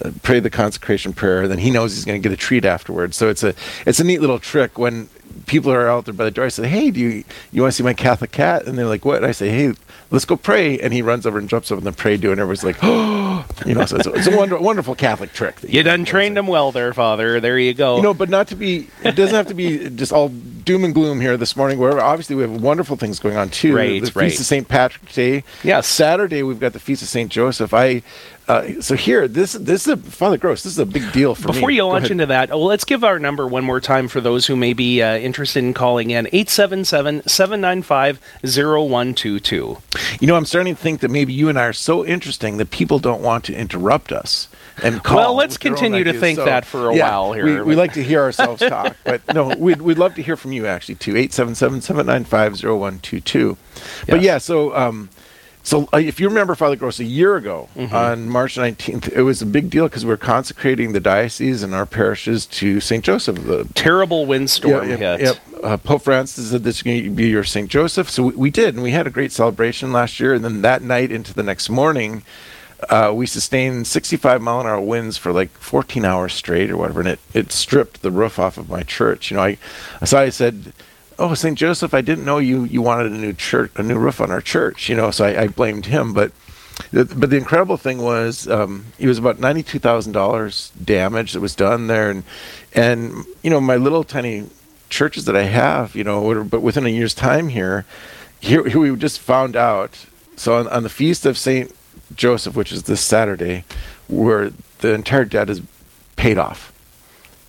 uh, 0.05 0.11
pray 0.23 0.41
the 0.41 0.51
consecration 0.51 1.13
prayer. 1.13 1.47
Then 1.49 1.59
he 1.59 1.71
knows 1.71 1.95
he's 1.95 2.05
going 2.05 2.21
to 2.21 2.29
get 2.29 2.33
a 2.35 2.41
treat 2.41 2.65
afterwards. 2.65 3.17
So 3.17 3.29
it's 3.29 3.43
a 3.43 3.55
it's 3.87 4.01
a 4.01 4.05
neat 4.05 4.21
little 4.21 4.39
trick 4.39 4.79
when 4.79 5.09
people 5.47 5.73
are 5.73 5.89
out 5.89 6.05
there 6.05 6.15
by 6.15 6.25
the 6.25 6.31
door. 6.31 6.45
I 6.45 6.49
say, 6.49 6.69
"Hey, 6.69 6.91
do 6.91 7.01
you 7.01 7.25
you 7.53 7.63
want 7.63 7.73
to 7.73 7.77
see 7.77 7.83
my 7.83 7.95
Catholic 7.95 8.33
cat?" 8.33 8.67
And 8.67 8.79
they're 8.79 8.87
like, 8.87 9.05
"What?" 9.05 9.19
And 9.19 9.27
I 9.27 9.33
say, 9.33 9.51
"Hey, 9.51 9.75
let's 10.11 10.25
go 10.25 10.37
pray." 10.37 10.79
And 10.79 10.93
he 10.93 11.03
runs 11.03 11.27
over 11.27 11.39
and 11.39 11.49
jumps 11.49 11.71
up 11.71 11.79
in 11.79 11.85
the 11.85 11.93
prie-dieu, 11.93 12.31
and 12.31 12.41
everyone's 12.41 12.65
like, 12.65 12.79
"Oh!" 12.83 13.45
You 13.67 13.75
know, 13.75 13.87
so 13.87 13.97
it's 13.97 14.07
a, 14.07 14.13
it's 14.13 14.27
a 14.27 14.37
wonder, 14.37 14.59
wonderful 14.59 14.95
Catholic 14.95 15.33
trick. 15.33 15.63
You 15.63 15.83
can 15.83 15.85
done 15.85 16.05
trained 16.05 16.37
them 16.37 16.47
well 16.47 16.73
there, 16.73 16.93
Father. 16.93 17.41
There 17.41 17.59
you 17.59 17.75
go. 17.75 17.97
You 17.97 18.03
know, 18.03 18.15
but 18.15 18.29
not 18.29 18.49
to 18.49 18.57
be. 18.57 18.89
It 19.05 19.15
doesn't 19.15 19.35
have 19.35 19.47
to 19.49 19.55
be 19.55 19.89
just 19.91 20.13
all 20.13 20.29
doom 20.29 20.85
and 20.85 20.95
gloom 20.95 21.21
here 21.21 21.37
this 21.37 21.57
morning. 21.57 21.79
Where 21.79 22.01
obviously 22.01 22.37
we 22.37 22.43
have 22.43 22.63
wonderful 22.63 22.97
things 22.97 23.19
going 23.19 23.37
on 23.37 23.51
too. 23.51 23.77
Right, 23.77 24.03
the 24.03 24.11
right. 24.15 24.31
Feast 24.31 24.41
of 24.41 24.47
Saint 24.47 24.69
Patrick's 24.69 25.15
Day. 25.15 25.45
Yeah. 25.63 25.81
Saturday 25.81 26.43
we've 26.43 26.61
got 26.61 26.73
the 26.73 26.81
Feast 26.81 27.03
of 27.03 27.09
Saint 27.09 27.31
Joseph. 27.31 27.73
I. 27.75 28.03
Uh, 28.49 28.81
so 28.81 28.97
here, 28.97 29.29
this 29.29 29.53
this 29.53 29.87
is 29.87 29.93
a 29.93 29.97
Father 29.97 30.37
Gross. 30.37 30.65
This 30.65 30.73
is 30.73 30.79
a 30.81 30.87
big 30.87 31.13
deal 31.13 31.35
for 31.35 31.49
me. 31.49 31.55
Before 31.55 31.71
you 31.71 31.83
Go 31.83 31.89
launch 31.89 32.03
ahead. 32.07 32.11
into 32.13 32.27
that, 32.27 32.49
well, 32.51 32.65
let's 32.65 32.85
give 32.85 33.05
our 33.05 33.19
number 33.21 33.47
one 33.47 33.63
more 33.65 33.81
time 33.81 34.09
for 34.09 34.21
those 34.21 34.47
who 34.47 34.57
may 34.57 34.73
be 34.73 35.01
uh, 35.01 35.17
interested 35.17 35.63
in 35.63 35.75
calling 35.75 36.11
in 36.11 36.27
877 36.27 37.23
795 37.29 38.21
0122. 38.43 39.79
You 40.21 40.27
know, 40.27 40.35
I'm 40.35 40.45
starting 40.45 40.75
to 40.75 40.81
think 40.81 41.01
that 41.01 41.11
maybe 41.11 41.33
you 41.33 41.49
and 41.49 41.59
I 41.59 41.65
are 41.67 41.73
so 41.73 42.05
interesting 42.05 42.57
that 42.57 42.71
people 42.71 42.99
don't 42.99 43.23
want 43.23 43.45
to 43.45 43.55
interrupt 43.55 44.11
us. 44.13 44.49
And 44.83 45.03
call 45.05 45.19
Well, 45.19 45.35
let's 45.35 45.55
with 45.55 45.63
their 45.63 45.73
own 45.73 45.77
continue 45.77 46.05
to 46.05 46.19
think 46.19 46.39
that 46.39 46.65
for 46.65 46.89
a 46.91 46.97
yeah, 46.97 47.11
while 47.11 47.33
here, 47.35 47.45
We, 47.45 47.61
we 47.61 47.77
like 47.77 47.93
to 47.93 48.03
hear 48.03 48.23
ourselves 48.23 48.63
talk, 48.63 48.97
but 49.05 49.21
no, 49.35 49.55
we'd, 49.57 49.83
we'd 49.83 49.99
love 49.99 50.15
to 50.15 50.23
hear 50.23 50.35
from 50.37 50.53
you 50.53 50.67
actually 50.67 50.95
too. 50.97 51.13
877-795-0122. 51.15 53.57
But 54.09 54.17
Yes. 54.17 54.25
yeah, 54.25 54.39
so 54.39 54.75
um, 54.75 55.11
so 55.63 55.89
uh, 55.93 55.99
if 55.99 56.19
you 56.21 56.29
remember 56.29 56.55
Father 56.55 56.77
Gross 56.77 56.99
a 57.01 57.05
year 57.05 57.37
ago 57.37 57.69
Mm-hmm. 57.77 57.95
on 57.95 58.29
March 58.29 58.57
19th, 58.57 59.13
it 59.13 59.23
was 59.23 59.41
a 59.43 59.47
big 59.47 59.71
deal 59.71 59.87
because 59.89 60.05
we 60.05 60.11
were 60.11 60.17
consecrating 60.17 60.93
the 60.93 61.01
diocese 61.01 61.63
and 61.63 61.75
our 61.75 61.87
parishes 61.87 62.47
to 62.47 62.81
St. 62.81 63.05
Joseph, 63.05 63.45
the 63.45 63.69
Terrible 63.75 64.27
windstorm 64.27 64.89
yeah, 64.89 64.97
hit. 65.17 65.21
Yep. 65.21 65.37
Uh, 65.63 65.77
Pope 65.77 66.03
Francis 66.03 66.51
said 66.51 66.65
this 66.65 66.77
is 66.77 66.83
going 66.83 67.05
to 67.05 67.11
be 67.11 67.29
your 67.29 67.45
St. 67.45 67.71
Joseph. 67.71 68.11
So 68.11 68.25
we, 68.25 68.35
we 68.35 68.51
did, 68.51 68.75
and 68.75 68.83
we 68.83 68.91
had 68.91 69.07
a 69.07 69.11
great 69.11 69.31
celebration 69.33 69.93
last 69.93 70.19
year. 70.19 70.35
And 70.35 70.45
then 70.45 70.63
that 70.63 70.83
night 70.83 71.13
into 71.13 71.33
the 71.33 71.43
next 71.45 71.71
morning, 71.71 72.25
uh, 72.91 73.13
we 73.15 73.27
sustained 73.27 73.87
65 73.87 74.43
mile 74.43 74.61
an 74.61 74.67
hour 74.67 74.81
winds 74.81 75.17
for 75.17 75.33
like 75.33 75.51
14 75.51 76.05
hours 76.05 76.33
straight 76.33 76.71
or 76.71 76.77
whatever. 76.77 77.01
And 77.01 77.11
it, 77.11 77.21
it 77.33 77.53
stripped 77.53 78.03
the 78.03 78.11
roof 78.11 78.41
off 78.41 78.59
of 78.59 78.69
my 78.69 78.83
church. 78.83 79.31
You 79.31 79.37
know, 79.37 79.45
I, 79.45 79.59
so 80.05 80.19
I 80.19 80.31
said, 80.31 80.73
Oh, 81.23 81.35
St. 81.35 81.57
Joseph, 81.57 81.95
I 81.95 82.01
didn't 82.01 82.25
know 82.25 82.39
you, 82.39 82.65
you 82.65 82.83
wanted 82.83 83.13
a 83.13 83.15
new 83.15 83.33
church, 83.33 83.71
a 83.77 83.83
new 83.85 83.97
roof 83.97 84.21
on 84.21 84.33
our 84.33 84.41
church, 84.41 84.89
you 84.89 84.97
know, 84.97 85.13
so 85.13 85.25
I, 85.25 85.43
I 85.43 85.47
blamed 85.47 85.87
him. 85.87 86.13
But 86.13 86.33
the, 86.91 87.05
but 87.05 87.31
the 87.31 87.37
incredible 87.37 87.77
thing 87.77 88.03
was, 88.03 88.49
um, 88.49 88.87
it 88.99 89.07
was 89.07 89.19
about 89.19 89.39
ninety-two 89.39 89.79
thousand 89.79 90.15
dollars 90.15 90.73
damage 90.83 91.35
that 91.35 91.41
was 91.41 91.55
done 91.55 91.87
there, 91.87 92.11
and 92.11 92.25
and 92.75 93.25
you 93.41 93.51
know 93.51 93.61
my 93.61 93.77
little 93.77 94.03
tiny 94.03 94.49
churches 94.91 95.25
that 95.27 95.37
I 95.37 95.45
have, 95.45 95.95
you 95.95 96.03
know, 96.03 96.43
but 96.43 96.61
within 96.61 96.87
a 96.87 96.89
year's 96.89 97.15
time 97.15 97.51
here, 97.51 97.85
here, 98.41 98.65
here 98.69 98.81
we 98.81 98.97
just 98.97 99.21
found 99.21 99.55
out. 99.55 100.07
So 100.35 100.57
on, 100.57 100.67
on 100.67 100.83
the 100.83 100.89
feast 100.89 101.25
of 101.25 101.39
Saint 101.39 101.73
Joseph, 102.17 102.57
which 102.57 102.73
is 102.73 102.83
this 102.83 103.01
Saturday, 103.01 103.63
where 104.09 104.51
the 104.79 104.93
entire 104.93 105.25
debt 105.25 105.49
is 105.49 105.63
paid 106.17 106.37
off. 106.37 106.72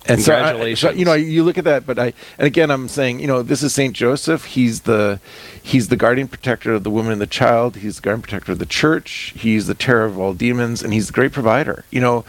And 0.06 0.20
so 0.20 0.34
I- 0.34 0.74
so, 0.74 0.90
you 0.90 1.04
know, 1.04 1.14
you 1.14 1.42
look 1.44 1.56
at 1.56 1.64
that, 1.64 1.86
but 1.86 1.98
I, 1.98 2.12
and 2.38 2.46
again, 2.46 2.70
I'm 2.70 2.88
saying, 2.88 3.20
you 3.20 3.26
know, 3.26 3.42
this 3.42 3.62
is 3.62 3.72
Saint 3.74 3.94
Joseph. 3.96 4.44
He's 4.44 4.82
the, 4.82 5.18
he's 5.62 5.88
the 5.88 5.96
guardian 5.96 6.28
protector 6.28 6.74
of 6.74 6.84
the 6.84 6.90
woman 6.90 7.12
and 7.12 7.20
the 7.20 7.26
child. 7.26 7.76
He's 7.76 7.96
the 7.96 8.02
guardian 8.02 8.22
protector 8.22 8.52
of 8.52 8.58
the 8.58 8.66
church. 8.66 9.32
He's 9.36 9.66
the 9.66 9.74
terror 9.74 10.04
of 10.04 10.18
all 10.18 10.34
demons, 10.34 10.82
and 10.82 10.92
he's 10.92 11.06
the 11.06 11.12
great 11.14 11.32
provider. 11.32 11.84
You 11.90 12.00
know, 12.00 12.24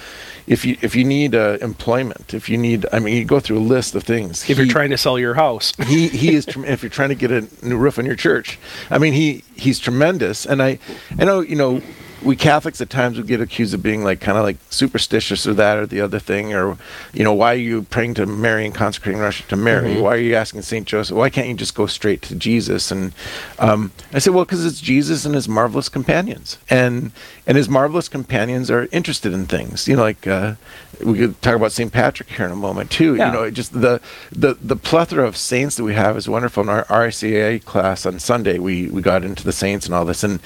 if 0.48 0.64
you 0.64 0.78
if 0.82 0.96
you 0.96 1.04
need 1.04 1.36
uh, 1.36 1.58
employment, 1.62 2.34
if 2.34 2.48
you 2.50 2.58
need, 2.58 2.86
I 2.94 3.00
mean, 3.00 3.18
you 3.18 3.26
go 3.26 3.40
through 3.40 3.58
a 3.58 3.68
list 3.68 3.96
of 3.96 4.04
things. 4.04 4.50
If 4.50 4.58
you're 4.58 4.68
trying 4.68 4.92
to 4.92 4.98
sell 4.98 5.20
your 5.20 5.34
house. 5.34 5.74
he 5.88 6.08
he 6.08 6.36
is 6.36 6.48
if 6.48 6.82
you're 6.84 6.90
trying 6.90 7.10
to 7.10 7.16
get 7.16 7.32
a 7.32 7.48
new 7.66 7.78
roof 7.78 8.00
on 8.00 8.06
your 8.06 8.16
church 8.16 8.58
i 8.90 8.98
mean 8.98 9.14
he 9.14 9.44
he's 9.56 9.80
tremendous 9.80 10.46
and 10.46 10.62
i 10.62 10.78
i 11.20 11.26
know 11.26 11.40
you 11.42 11.56
know 11.56 11.82
we 12.26 12.36
catholics 12.36 12.82
at 12.82 12.90
times 12.90 13.18
would 13.18 13.28
get 13.28 13.40
accused 13.40 13.74
of 13.74 13.84
being 13.84 14.04
like 14.04 14.20
kind 14.20 14.38
of 14.38 14.44
like 14.44 14.58
superstitious 14.72 15.46
or 15.46 15.54
that 15.54 15.78
or 15.78 15.86
the 15.86 16.02
other 16.02 16.20
thing 16.20 16.54
or 16.54 16.78
you 17.14 17.24
know 17.24 17.34
why 17.34 17.54
are 17.54 17.58
you 17.58 17.84
praying 17.84 18.16
to 18.16 18.26
mary 18.26 18.66
and 18.66 18.74
consecrating 18.74 19.22
russia 19.22 19.44
to 19.48 19.56
mary 19.56 20.02
why 20.02 20.16
are 20.16 20.20
you 20.20 20.36
asking 20.36 20.62
saint 20.62 20.88
joseph 20.88 21.16
why 21.16 21.30
can't 21.30 21.48
you 21.48 21.54
just 21.54 21.76
go 21.76 21.86
straight 21.86 22.22
to 22.24 22.36
jesus 22.36 22.92
and 22.92 23.14
um, 23.60 23.92
i 24.12 24.20
said 24.20 24.34
well 24.34 24.44
because 24.44 24.66
it's 24.66 24.82
jesus 24.82 25.26
and 25.26 25.36
his 25.36 25.48
marvelous 25.48 25.88
companions 25.88 26.58
and 26.70 27.12
and 27.46 27.58
his 27.58 27.70
marvelous 27.70 28.10
companions 28.10 28.72
are 28.72 28.88
interested 28.92 29.32
in 29.32 29.46
things 29.46 29.88
you 29.88 29.96
know 29.96 30.02
like 30.02 30.26
uh, 30.26 30.56
we 31.04 31.18
could 31.18 31.42
talk 31.42 31.56
about 31.56 31.72
St. 31.72 31.92
Patrick 31.92 32.30
here 32.30 32.46
in 32.46 32.52
a 32.52 32.56
moment 32.56 32.92
too. 32.92 33.16
Yeah. 33.16 33.28
You 33.28 33.32
know, 33.34 33.44
it 33.44 33.52
just 33.52 33.74
the, 33.74 34.02
the 34.32 34.56
the 34.56 34.76
plethora 34.76 35.28
of 35.28 35.36
saints 35.36 35.76
that 35.76 35.84
we 35.84 35.94
have 35.94 36.16
is 36.18 36.30
wonderful. 36.30 36.64
In 36.64 36.70
our 36.70 36.86
RCIA 36.86 37.64
class 37.64 38.06
on 38.06 38.20
Sunday, 38.20 38.60
we 38.60 38.88
we 38.88 39.02
got 39.02 39.24
into 39.24 39.44
the 39.44 39.52
saints 39.52 39.86
and 39.86 39.96
all 39.96 40.06
this, 40.06 40.24
and 40.24 40.40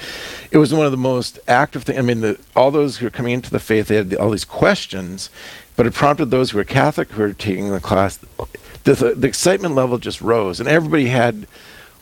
it 0.50 0.58
was 0.58 0.72
one 0.74 0.86
of 0.86 0.92
the 0.92 0.98
most 0.98 1.38
active 1.46 1.69
things. 1.78 1.98
I 1.98 2.02
mean, 2.02 2.20
the, 2.20 2.38
all 2.56 2.70
those 2.70 2.98
who 2.98 3.06
are 3.06 3.10
coming 3.10 3.32
into 3.32 3.50
the 3.50 3.60
faith, 3.60 3.88
they 3.88 3.96
had 3.96 4.14
all 4.14 4.30
these 4.30 4.44
questions, 4.44 5.30
but 5.76 5.86
it 5.86 5.94
prompted 5.94 6.26
those 6.26 6.50
who 6.50 6.58
were 6.58 6.64
Catholic 6.64 7.10
who 7.12 7.22
were 7.22 7.32
taking 7.32 7.70
the 7.70 7.80
class. 7.80 8.18
The, 8.84 8.94
the, 8.94 9.14
the 9.14 9.28
excitement 9.28 9.74
level 9.74 9.98
just 9.98 10.20
rose, 10.20 10.58
and 10.58 10.68
everybody 10.68 11.06
had 11.06 11.46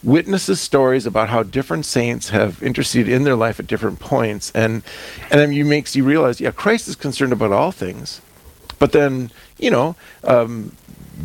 witnesses 0.03 0.61
stories 0.61 1.07
about 1.07 1.29
how 1.29 1.43
different 1.43 1.85
saints 1.85 2.29
have 2.29 2.63
interceded 2.63 3.13
in 3.13 3.25
their 3.25 3.35
life 3.35 3.59
at 3.59 3.67
different 3.67 3.99
points 3.99 4.53
and 4.55 4.83
and 5.23 5.41
then 5.41 5.53
you 5.53 5.65
makes 5.65 5.97
you 5.97 6.05
realize 6.05 6.41
yeah 6.41 6.53
christ 6.53 6.87
is 6.87 6.95
concerned 6.95 7.33
about 7.33 7.51
all 7.51 7.73
things 7.73 8.21
but 8.79 8.93
then 8.93 9.29
you 9.59 9.71
know 9.71 9.97
um, 10.23 10.71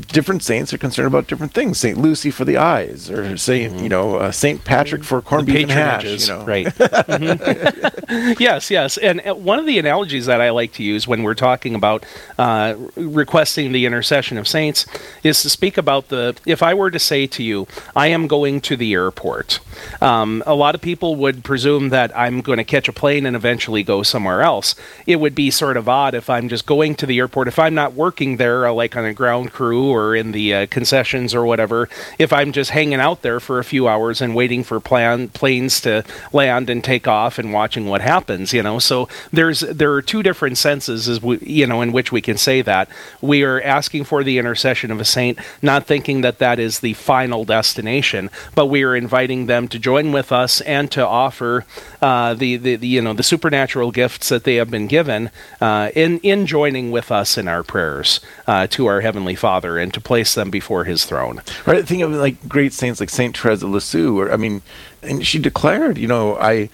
different 0.08 0.42
saints 0.44 0.74
are 0.74 0.78
concerned 0.78 1.08
about 1.08 1.28
different 1.28 1.54
things 1.54 1.80
saint 1.80 1.98
lucy 1.98 2.32
for 2.32 2.46
the 2.46 2.58
eyes 2.58 3.10
or 3.12 3.38
saint 3.38 3.78
you 3.80 3.88
know 3.90 4.16
uh, 4.16 4.32
saint 4.32 4.64
patrick 4.64 5.04
for 5.04 5.22
corned 5.22 5.48
the 5.48 5.54
beef 5.54 5.64
and 5.64 5.72
hash 5.72 6.04
you 6.28 6.28
know 6.28 6.44
right? 6.46 6.66
Mhm. 7.14 8.40
yes, 8.40 8.70
yes. 8.72 8.98
And 8.98 9.22
uh, 9.26 9.34
one 9.36 9.60
of 9.60 9.66
the 9.66 9.80
analogies 9.80 10.26
that 10.26 10.42
I 10.42 10.50
like 10.52 10.74
to 10.74 10.84
use 10.84 11.08
when 11.08 11.24
we're 11.24 11.34
talking 11.36 11.76
about 11.76 12.06
uh, 12.38 12.76
requesting 12.96 13.72
the 13.72 13.86
intercession 13.86 14.38
of 14.38 14.48
saints 14.48 14.86
is 15.24 15.42
to 15.44 15.50
speak 15.50 15.78
about 15.78 16.10
the. 16.10 16.36
If 16.46 16.62
I 16.64 16.74
were 16.74 16.92
to 16.92 17.00
say 17.00 17.28
to 17.28 17.44
you, 17.44 17.68
"I 17.96 18.08
am 18.08 18.28
going 18.28 18.62
to 18.62 18.76
the 18.76 18.94
airport," 18.94 19.60
um, 20.02 20.44
a 20.46 20.56
lot 20.56 20.76
of 20.76 20.82
people 20.82 21.16
would 21.18 21.44
presume 21.44 21.90
that 21.90 22.16
I'm 22.18 22.42
going 22.42 22.58
to 22.58 22.64
catch 22.64 22.88
a 22.88 22.94
plane 22.94 23.26
and 23.26 23.36
eventually 23.36 23.84
go 23.84 24.04
somewhere 24.04 24.42
else. 24.42 24.76
It 25.08 25.18
would 25.18 25.36
be 25.36 25.50
sort 25.52 25.78
of 25.78 25.88
odd 25.90 26.14
if 26.14 26.30
I'm 26.30 26.50
just 26.50 26.66
going 26.66 26.96
to 26.96 27.06
the 27.06 27.20
airport. 27.20 27.48
If 27.48 27.60
I'm 27.60 27.74
not 27.76 27.94
working 27.94 28.38
there, 28.38 28.66
uh, 28.68 28.74
like 28.74 28.96
on 28.96 29.06
a 29.06 29.14
ground 29.14 29.52
crew 29.52 29.83
or 29.90 30.16
in 30.16 30.32
the 30.32 30.54
uh, 30.54 30.68
concessions 30.68 31.34
or 31.34 31.46
whatever, 31.46 31.90
if 32.18 32.32
I'm 32.34 32.52
just 32.52 32.72
hanging 32.72 33.00
out 33.00 33.22
there 33.22 33.40
for 33.40 33.60
a 33.60 33.64
few 33.64 33.88
hours 33.88 34.22
and 34.22 34.36
waiting 34.36 34.64
for 34.64 34.80
plan 34.80 35.30
planes 35.30 35.82
to 35.82 36.04
land 36.32 36.70
and 36.70 36.84
take 36.84 37.08
off 37.08 37.38
and 37.40 37.54
watching 37.54 37.88
what 37.88 38.02
happens, 38.02 38.54
you 38.54 38.64
know. 38.64 38.80
So 38.80 39.08
there's 39.32 39.62
there 39.62 39.94
are 39.94 40.02
two 40.02 40.24
different 40.24 40.58
senses, 40.58 41.08
as 41.08 41.22
we, 41.22 41.40
you 41.40 41.68
know, 41.68 41.82
in 41.82 41.92
which 41.92 42.12
we 42.12 42.22
can 42.22 42.38
say 42.38 42.62
that 42.62 42.90
we 43.22 43.44
are 43.44 43.62
asking 43.62 44.06
for 44.06 44.24
the 44.24 44.38
intercession 44.38 44.92
of 44.92 45.00
a 45.00 45.06
saint, 45.06 45.40
not 45.62 45.86
thinking 45.86 46.22
that 46.22 46.40
that 46.40 46.60
is 46.60 46.80
the 46.80 46.94
final 46.94 47.46
destination, 47.46 48.30
but 48.56 48.68
we 48.68 48.84
are 48.84 48.96
inviting 48.96 49.46
them 49.46 49.68
to 49.68 49.80
join 49.80 50.12
with 50.12 50.32
us 50.32 50.62
and 50.62 50.92
to 50.92 51.06
offer 51.06 51.66
uh, 52.02 52.34
the, 52.34 52.58
the, 52.58 52.76
the 52.76 52.88
you 52.88 53.02
know 53.02 53.14
the 53.14 53.24
supernatural 53.24 53.92
gifts 53.92 54.30
that 54.30 54.44
they 54.44 54.56
have 54.56 54.70
been 54.70 54.88
given 54.88 55.30
uh, 55.62 55.90
in 55.96 56.20
in 56.20 56.46
joining 56.46 56.92
with 56.92 57.12
us 57.12 57.38
in 57.38 57.48
our 57.48 57.64
prayers 57.64 58.20
uh, 58.48 58.68
to 58.68 58.86
our 58.86 59.02
heavenly 59.02 59.36
Father 59.36 59.73
and 59.78 59.94
to 59.94 60.02
place 60.02 60.36
them 60.36 60.50
before 60.50 60.84
His 60.84 61.06
throne. 61.06 61.42
Right. 61.66 61.88
Think 61.88 62.02
of 62.04 62.12
like 62.12 62.48
great 62.48 62.74
saints 62.74 63.00
like 63.00 63.10
Saint 63.10 63.36
Teresa 63.36 63.66
of 63.66 63.72
Lisieux, 63.72 64.18
or 64.20 64.32
I 64.32 64.38
mean, 64.38 64.62
and 65.02 65.26
she 65.26 65.40
declared, 65.40 65.98
you 65.98 66.08
know, 66.08 66.38
I, 66.38 66.70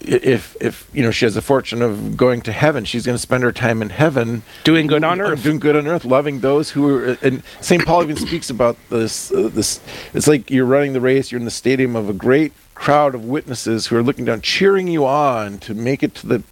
if 0.00 0.56
if 0.60 0.88
you 0.92 1.02
know 1.02 1.10
she 1.10 1.24
has 1.24 1.34
the 1.34 1.42
fortune 1.42 1.82
of 1.82 2.16
going 2.16 2.40
to 2.42 2.52
heaven, 2.52 2.84
she's 2.84 3.04
going 3.04 3.16
to 3.16 3.20
spend 3.20 3.42
her 3.42 3.52
time 3.52 3.82
in 3.82 3.90
heaven 3.90 4.42
Doing 4.64 4.86
good 4.86 5.02
on 5.02 5.20
earth. 5.20 5.42
doing 5.42 5.58
good 5.58 5.76
on 5.76 5.86
earth, 5.86 6.04
loving 6.04 6.40
those 6.40 6.70
who 6.70 6.88
are. 6.94 7.18
And 7.22 7.42
Saint 7.60 7.84
Paul 7.84 8.02
even 8.04 8.16
speaks 8.16 8.48
about 8.48 8.76
this. 8.90 9.32
Uh, 9.32 9.48
this 9.52 9.80
it's 10.14 10.28
like 10.28 10.50
you're 10.50 10.66
running 10.66 10.92
the 10.92 11.00
race. 11.00 11.32
You're 11.32 11.40
in 11.40 11.44
the 11.44 11.50
stadium 11.50 11.96
of 11.96 12.08
a 12.08 12.12
great 12.12 12.52
crowd 12.74 13.14
of 13.14 13.24
witnesses 13.24 13.88
who 13.88 13.96
are 13.96 14.02
looking 14.02 14.24
down, 14.24 14.40
cheering 14.40 14.86
you 14.86 15.04
on 15.04 15.58
to 15.58 15.74
make 15.74 16.02
it 16.04 16.14
to 16.14 16.26
the 16.28 16.42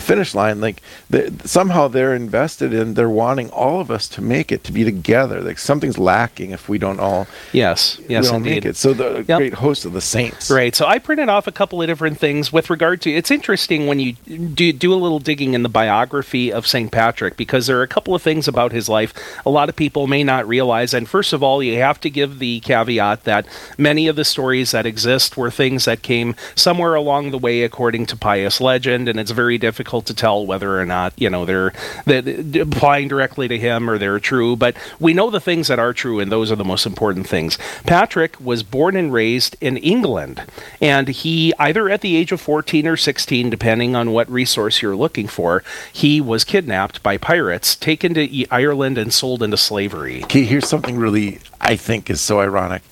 finish 0.00 0.34
line. 0.34 0.60
Like 0.60 0.82
they, 1.10 1.30
somehow 1.44 1.88
they're 1.88 2.14
invested 2.14 2.72
in, 2.72 2.94
they're 2.94 3.08
wanting 3.10 3.50
all 3.50 3.80
of 3.80 3.90
us 3.90 4.08
to 4.10 4.22
make 4.22 4.50
it, 4.50 4.64
to 4.64 4.72
be 4.72 4.84
together. 4.84 5.40
Like 5.40 5.58
something's 5.58 5.98
lacking 5.98 6.50
if 6.50 6.68
we 6.68 6.78
don't 6.78 7.00
all. 7.00 7.26
Yes, 7.52 8.00
yes, 8.08 8.30
we 8.30 8.36
indeed. 8.36 8.50
make 8.50 8.64
it. 8.64 8.76
So 8.76 8.92
the 8.94 9.24
Yep. 9.28 9.38
great 9.38 9.54
host 9.54 9.84
of 9.84 9.92
the 9.92 10.00
saints. 10.00 10.50
Right. 10.50 10.74
So 10.74 10.86
I 10.86 10.98
printed 10.98 11.28
off 11.28 11.46
a 11.46 11.52
couple 11.52 11.80
of 11.80 11.88
different 11.88 12.18
things 12.18 12.52
with 12.52 12.70
regard 12.70 13.00
to. 13.02 13.10
It's 13.12 13.30
interesting 13.30 13.86
when 13.86 14.00
you 14.00 14.12
do 14.14 14.72
do 14.72 14.92
a 14.92 14.96
little 14.96 15.18
digging 15.20 15.54
in 15.54 15.62
the 15.62 15.68
biography 15.68 16.52
of 16.52 16.66
St. 16.66 16.90
Patrick 16.90 17.36
because 17.36 17.66
there 17.66 17.78
are 17.78 17.82
a 17.82 17.88
couple 17.88 18.14
of 18.14 18.22
things 18.22 18.48
about 18.48 18.72
his 18.72 18.88
life 18.88 19.12
a 19.46 19.50
lot 19.50 19.68
of 19.68 19.76
people 19.76 20.06
may 20.06 20.24
not 20.24 20.46
realize. 20.48 20.94
And 20.94 21.08
first 21.08 21.32
of 21.32 21.42
all, 21.42 21.62
you 21.62 21.78
have 21.78 22.00
to 22.00 22.10
give 22.10 22.38
the 22.38 22.60
caveat 22.60 23.24
that 23.24 23.46
many 23.78 24.08
of 24.08 24.16
the 24.16 24.24
stories 24.24 24.70
that 24.72 24.86
exist 24.86 25.36
were 25.36 25.50
things 25.50 25.84
that 25.84 26.02
came 26.02 26.34
somewhere 26.54 26.94
along 26.94 27.30
the 27.30 27.38
way 27.38 27.62
according 27.62 28.06
to 28.06 28.16
pious 28.16 28.60
legend, 28.60 29.08
and 29.08 29.20
it's 29.20 29.30
very 29.30 29.58
difficult 29.58 29.73
to 29.74 30.14
tell 30.14 30.46
whether 30.46 30.80
or 30.80 30.86
not 30.86 31.12
you 31.16 31.30
know 31.30 31.44
they're 31.44 31.72
that 32.06 32.26
applying 32.56 33.08
directly 33.08 33.48
to 33.48 33.58
him 33.58 33.88
or 33.88 33.98
they're 33.98 34.20
true. 34.20 34.56
But 34.56 34.76
we 35.00 35.14
know 35.14 35.30
the 35.30 35.40
things 35.40 35.68
that 35.68 35.78
are 35.78 35.92
true, 35.92 36.20
and 36.20 36.30
those 36.30 36.50
are 36.50 36.56
the 36.56 36.64
most 36.64 36.86
important 36.86 37.26
things. 37.26 37.58
Patrick 37.84 38.40
was 38.40 38.62
born 38.62 38.96
and 38.96 39.12
raised 39.12 39.56
in 39.60 39.76
England, 39.78 40.42
and 40.80 41.08
he 41.08 41.52
either 41.58 41.88
at 41.88 42.00
the 42.00 42.16
age 42.16 42.32
of 42.32 42.40
14 42.40 42.86
or 42.86 42.96
16, 42.96 43.50
depending 43.50 43.96
on 43.96 44.12
what 44.12 44.30
resource 44.30 44.82
you're 44.82 44.96
looking 44.96 45.26
for, 45.26 45.62
he 45.92 46.20
was 46.20 46.44
kidnapped 46.44 47.02
by 47.02 47.16
pirates, 47.16 47.76
taken 47.76 48.14
to 48.14 48.46
Ireland, 48.50 48.98
and 48.98 49.12
sold 49.12 49.42
into 49.42 49.56
slavery. 49.56 50.24
Okay, 50.24 50.44
here's 50.44 50.68
something 50.68 50.96
really 50.96 51.40
I 51.60 51.76
think 51.76 52.10
is 52.10 52.20
so 52.20 52.40
ironic. 52.40 52.82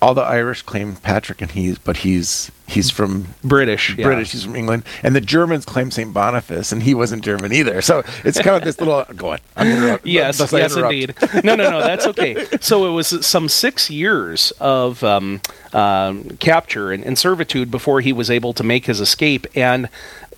All 0.00 0.14
the 0.14 0.22
Irish 0.22 0.62
claim 0.62 0.96
Patrick, 0.96 1.42
and 1.42 1.50
he's 1.50 1.78
but 1.78 1.98
he's 1.98 2.50
he's 2.68 2.90
from 2.90 3.26
British, 3.42 3.96
yeah. 3.96 4.04
British. 4.04 4.32
He's 4.32 4.44
from 4.44 4.54
England, 4.54 4.84
and 5.02 5.16
the 5.16 5.20
Germans 5.20 5.64
claim 5.64 5.90
Saint 5.90 6.12
Boniface, 6.12 6.70
and 6.70 6.82
he 6.82 6.94
wasn't 6.94 7.24
German 7.24 7.52
either. 7.52 7.80
So 7.82 8.04
it's 8.24 8.40
kind 8.40 8.56
of 8.56 8.64
this 8.64 8.78
little. 8.78 9.04
Go 9.16 9.32
on. 9.32 9.38
Interrupt- 9.56 10.06
Yes, 10.06 10.38
yes, 10.52 10.76
indeed. 10.76 11.14
No, 11.42 11.54
no, 11.56 11.70
no, 11.70 11.80
that's 11.80 12.06
okay. 12.06 12.46
So 12.60 12.86
it 12.86 12.92
was 12.92 13.26
some 13.26 13.48
six 13.48 13.90
years 13.90 14.52
of 14.60 15.02
um, 15.02 15.40
um, 15.72 16.24
capture 16.38 16.92
and, 16.92 17.04
and 17.04 17.18
servitude 17.18 17.70
before 17.70 18.00
he 18.00 18.12
was 18.12 18.30
able 18.30 18.52
to 18.52 18.62
make 18.62 18.86
his 18.86 19.00
escape, 19.00 19.46
and 19.54 19.88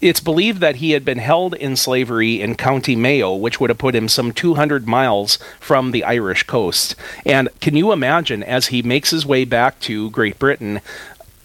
it's 0.00 0.20
believed 0.20 0.60
that 0.60 0.76
he 0.76 0.92
had 0.92 1.04
been 1.04 1.18
held 1.18 1.54
in 1.54 1.76
slavery 1.76 2.40
in 2.40 2.54
County 2.54 2.96
Mayo, 2.96 3.34
which 3.34 3.60
would 3.60 3.68
have 3.68 3.78
put 3.78 3.94
him 3.94 4.08
some 4.08 4.32
200 4.32 4.88
miles 4.88 5.38
from 5.58 5.90
the 5.90 6.04
Irish 6.04 6.44
coast. 6.44 6.94
And 7.26 7.50
can 7.60 7.76
you 7.76 7.92
imagine, 7.92 8.42
as 8.42 8.68
he 8.68 8.80
makes 8.82 9.10
his 9.10 9.26
way 9.26 9.44
back 9.44 9.78
to 9.80 10.08
Great 10.10 10.38
Britain, 10.38 10.80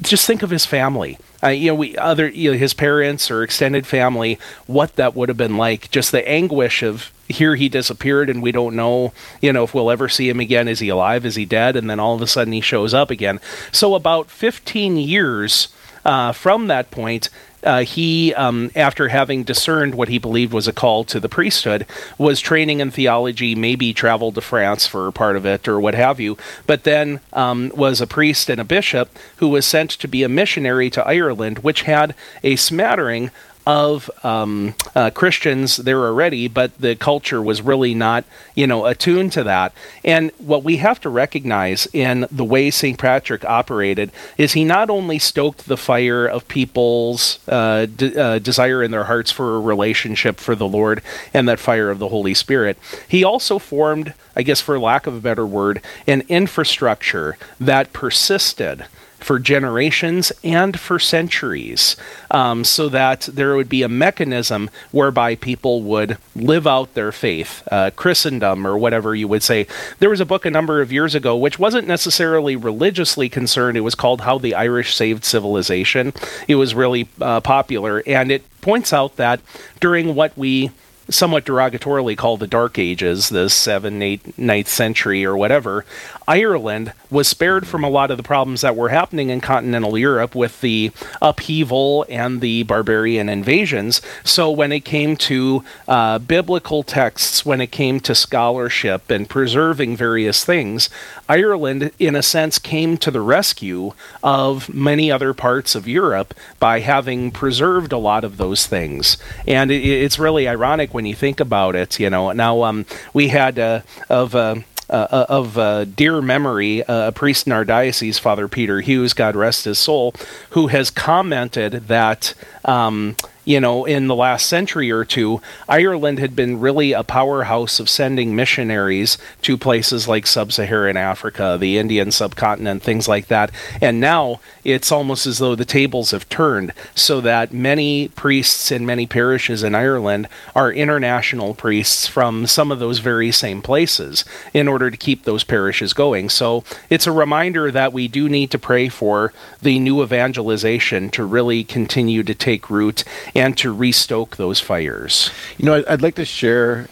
just 0.02 0.28
think 0.28 0.44
of 0.44 0.50
his 0.50 0.66
family. 0.66 1.18
Uh, 1.44 1.50
you 1.50 1.68
know, 1.68 1.75
we 1.75 1.98
other 1.98 2.28
you 2.28 2.52
know, 2.52 2.58
his 2.58 2.74
parents 2.74 3.30
or 3.30 3.44
extended 3.44 3.86
family, 3.86 4.40
what 4.68 4.96
that 4.96 5.16
would 5.16 5.30
have 5.30 5.38
been 5.38 5.58
like. 5.58 5.92
Just 5.92 6.12
the 6.12 6.28
anguish 6.28 6.84
of 6.84 7.12
here 7.28 7.56
he 7.56 7.70
disappeared 7.70 8.30
and 8.30 8.42
we 8.42 8.52
don't 8.52 8.75
know, 8.75 9.14
you 9.42 9.52
know, 9.52 9.64
if 9.64 9.74
we'll 9.74 9.92
ever 9.92 10.10
see 10.10 10.30
him 10.30 10.40
again. 10.40 10.68
Is 10.68 10.80
he 10.80 10.90
alive? 10.90 11.25
Is 11.25 11.36
he 11.36 11.46
dead? 11.46 11.75
And 11.75 11.90
then 11.90 12.00
all 12.00 12.16
of 12.16 12.22
a 12.22 12.28
sudden 12.28 12.54
he 12.54 12.62
shows 12.62 12.94
up 12.94 13.10
again. 13.10 13.40
So 13.72 13.96
about 13.96 14.30
15 14.30 14.98
years 14.98 15.70
uh, 16.04 16.32
from 16.32 16.68
that 16.68 16.92
point, 16.92 17.30
uh, 17.65 17.81
he, 17.81 18.34
um, 18.36 18.72
after 18.75 19.10
having 19.10 19.43
discerned 19.43 19.95
what 19.95 20.07
he 20.07 20.17
believed 20.17 20.53
was 20.53 20.67
a 20.67 20.74
call 20.74 21.03
to 21.05 21.19
the 21.19 21.29
priesthood, 21.29 21.86
was 22.17 22.39
training 22.39 22.79
in 22.79 22.91
theology, 22.91 23.55
maybe 23.55 23.93
traveled 23.93 24.36
to 24.36 24.41
France 24.41 24.88
for 24.88 25.12
part 25.12 25.36
of 25.36 25.45
it 25.45 25.67
or 25.67 25.79
what 25.79 25.95
have 25.95 26.19
you, 26.19 26.38
but 26.67 26.84
then 26.84 27.19
um, 27.34 27.72
was 27.75 28.00
a 28.00 28.07
priest 28.07 28.50
and 28.50 28.62
a 28.62 28.65
bishop 28.65 29.10
who 29.38 29.50
was 29.50 29.65
sent 29.65 29.89
to 29.91 30.07
be 30.07 30.24
a 30.24 30.29
missionary 30.29 30.89
to 30.91 31.05
Ireland, 31.05 31.60
which 31.60 31.81
had 31.84 32.15
a 32.43 32.55
smattering 32.55 33.31
of 33.65 34.10
um, 34.24 34.75
uh, 34.95 35.10
Christians 35.10 35.77
there 35.77 36.05
already, 36.05 36.48
but 36.48 36.77
the 36.79 36.95
culture 36.95 37.41
was 37.41 37.62
really 37.62 37.95
not, 37.95 38.25
you 38.53 38.67
know, 38.67 38.86
attuned 38.86 39.31
to 39.34 39.43
that. 39.43 39.74
And 40.03 40.31
what 40.38 40.63
we 40.63 40.77
have 40.77 41.00
to 41.01 41.10
recognize 41.10 41.88
in 41.91 42.27
the 42.31 42.45
way 42.45 42.69
St. 42.69 42.98
Patrick 42.98 43.43
operated 43.43 44.12
is 44.38 44.53
he 44.53 44.63
not 44.63 44.89
only 44.89 45.17
stoked 45.17 45.67
the 45.67 45.77
fire 45.77 46.27
of 46.27 46.48
people's 46.48 47.39
uh, 47.48 47.88
de- 47.88 48.19
uh, 48.19 48.39
desire 48.39 48.84
in 48.84 48.91
their 48.91 49.05
hearts 49.05 49.31
for 49.31 49.55
a 49.55 49.60
relationship 49.60 50.39
for 50.39 50.55
the 50.55 50.67
Lord 50.67 51.01
and 51.34 51.48
that 51.50 51.60
fire 51.60 51.89
of 51.89 52.00
the 52.00 52.10
Holy 52.10 52.34
Spirit, 52.34 52.77
he 53.07 53.24
also 53.24 53.57
formed, 53.57 54.13
I 54.36 54.43
guess, 54.43 54.62
for 54.62 54.79
lack 54.79 55.07
of 55.07 55.15
a 55.15 55.22
better 55.22 55.45
word, 55.45 55.81
an 56.05 56.24
infrastructure 56.29 57.38
that 57.60 57.93
persisted 57.93 58.86
for 59.25 59.39
generations 59.39 60.32
and 60.44 60.79
for 60.79 61.00
centuries, 61.00 61.96
um, 62.29 62.63
so 62.63 62.88
that 62.88 63.22
there 63.22 63.55
would 63.55 63.67
be 63.67 63.82
a 63.82 63.89
mechanism 63.89 64.70
whereby 64.91 65.34
people 65.34 65.82
would 65.82 66.20
live 66.36 66.67
out 66.67 66.94
their 66.94 67.12
faith, 67.12 67.67
uh, 67.72 67.89
Christendom, 67.96 68.67
or 68.67 68.77
whatever 68.77 69.15
you 69.15 69.27
would 69.27 69.41
say. 69.41 69.65
There 69.98 70.12
was 70.12 70.20
a 70.20 70.25
book 70.27 70.46
a 70.46 70.51
number 70.51 70.79
of 70.79 70.91
years 70.91 71.15
ago 71.15 71.36
which 71.36 71.58
wasn't 71.58 71.88
necessarily 71.88 72.55
religiously 72.55 73.27
concerned. 73.27 73.77
It 73.77 73.82
was 73.82 73.96
called 73.96 74.22
How 74.22 74.38
the 74.38 74.53
Irish 74.53 74.94
Saved 74.94 75.25
Civilization. 75.25 76.13
It 76.48 76.55
was 76.55 76.75
really 76.75 77.10
uh, 77.20 77.41
popular, 77.41 78.03
and 78.05 78.32
it 78.32 78.44
points 78.62 78.94
out 78.94 79.15
that 79.15 79.39
during 79.79 80.13
what 80.13 80.38
we 80.38 80.70
somewhat 81.10 81.46
derogatorily 81.46 82.18
called 82.18 82.40
the 82.40 82.48
Dark 82.48 82.80
Ages, 82.80 83.30
the 83.30 83.46
7th, 83.46 84.20
8th, 84.20 84.34
9th 84.34 84.68
century 84.68 85.26
or 85.26 85.38
whatever, 85.38 85.86
Ireland 86.28 86.94
was 87.12 87.28
spared 87.28 87.68
from 87.68 87.84
a 87.84 87.90
lot 87.90 88.10
of 88.10 88.18
the 88.18 88.24
problems 88.24 88.62
that 88.62 88.76
were 88.76 88.90
happening 88.90 89.30
in 89.30 89.42
continental 89.42 89.98
Europe 89.98 90.34
with 90.34 90.62
the 90.62 90.92
upheaval 91.22 92.06
and 92.10 92.42
the 92.42 92.64
barbarian 92.64 93.30
invasions. 93.30 94.02
So 94.24 94.50
when 94.50 94.72
it 94.72 94.86
came 94.86 95.16
to 95.18 95.64
uh, 95.88 96.20
biblical 96.20 96.82
texts, 96.82 97.46
when 97.46 97.62
it 97.62 97.72
came 97.72 98.00
to 98.02 98.15
scholarship 98.15 99.12
and 99.12 99.30
preserving 99.30 99.98
various 99.98 100.44
things, 100.44 100.89
Ireland, 101.30 101.91
in 102.00 102.15
a 102.15 102.24
sense, 102.24 102.58
came 102.58 102.98
to 102.98 103.12
the 103.12 103.22
rescue 103.22 103.94
of 104.24 104.74
many 104.74 105.12
other 105.12 105.34
parts 105.34 105.76
of 105.76 105.88
Europe 105.88 106.34
by 106.60 106.80
having 106.80 107.32
preserved 107.32 107.91
a 107.91 107.98
lot 107.98 108.24
of 108.24 108.38
those 108.38 108.65
things. 108.65 109.18
And 109.48 109.70
it, 109.70 109.84
it's 109.86 110.18
really 110.18 110.48
ironic 110.48 110.94
when 110.95 111.05
you 111.05 111.13
think 111.13 111.39
about 111.39 111.75
it. 111.75 111.99
You 111.99 112.10
know, 112.10 112.31
now 112.31 112.63
um, 112.63 112.86
we 113.13 113.27
had 113.27 113.60
uh, 113.60 113.81
of. 114.10 114.34
Uh, 114.34 114.55
uh, 114.88 115.25
of 115.29 115.58
uh, 115.58 115.84
dear 115.86 116.21
memory, 116.21 116.84
uh, 116.84 117.08
a 117.08 117.12
priest 117.12 117.47
in 117.47 117.51
our 117.51 117.65
diocese, 117.65 118.19
Father 118.19 118.47
Peter 118.47 118.81
Hughes, 118.81 119.13
God 119.13 119.36
rest 119.36 119.65
his 119.65 119.79
soul, 119.79 120.13
who 120.51 120.67
has 120.67 120.91
commented 120.91 121.88
that. 121.88 122.36
Um, 122.63 123.15
you 123.45 123.60
know, 123.60 123.86
in 123.86 124.08
the 124.08 124.15
last 124.15 124.47
century 124.47 124.91
or 124.91 125.05
two, 125.05 125.41
Ireland 125.69 126.19
had 126.19 126.36
been 126.36 126.60
really 126.60 126.91
a 126.91 127.03
powerhouse 127.03 127.79
of 127.79 127.89
sending 127.89 128.36
missionaries 128.36 129.17
to 129.43 129.58
places 129.58 130.08
like 130.08 130.27
sub 130.27 130.51
Saharan 130.51 130.97
Africa, 130.97 131.58
the 131.60 131.77
Indian 131.77 132.12
subcontinent, 132.12 132.81
things 132.84 133.08
like 133.08 133.27
that. 133.27 133.51
And 133.81 133.99
now 133.99 134.41
it's 134.63 134.91
almost 134.91 135.27
as 135.27 135.38
though 135.38 135.55
the 135.55 135.63
tables 135.63 136.12
have 136.12 136.27
turned 136.27 136.73
so 136.95 137.21
that 137.21 137.53
many 137.53 138.08
priests 138.10 138.71
in 138.71 138.86
many 138.86 139.05
parishes 139.05 139.63
in 139.63 139.75
Ireland 139.75 140.27
are 140.55 140.71
international 140.71 141.53
priests 141.53 142.08
from 142.08 142.47
some 142.47 142.71
of 142.71 142.79
those 142.79 142.99
very 142.99 143.31
same 143.31 143.62
places 143.62 144.25
in 144.53 144.67
order 144.67 144.89
to 144.89 144.97
keep 144.97 145.23
those 145.23 145.43
parishes 145.43 145.93
going. 145.93 146.29
So 146.29 146.63
it's 146.89 147.05
a 147.05 147.12
reminder 147.12 147.69
that 147.71 147.93
we 147.93 148.08
do 148.08 148.27
need 148.27 148.49
to 148.51 148.60
pray 148.60 148.89
for 148.89 149.34
the 149.62 149.77
new 149.77 150.01
evangelization 150.01 151.10
to 151.12 151.23
really 151.23 151.63
continue 151.63 152.23
to 152.23 152.34
take 152.34 152.69
root 152.69 153.03
and 153.36 153.58
to 153.58 153.74
restoke 153.74 154.38
those 154.38 154.60
fires. 154.60 155.30
You 155.58 155.65
know, 155.65 155.84
I'd, 155.88 156.02
like 156.02 156.15
to 156.15 156.26
share, 156.26 156.88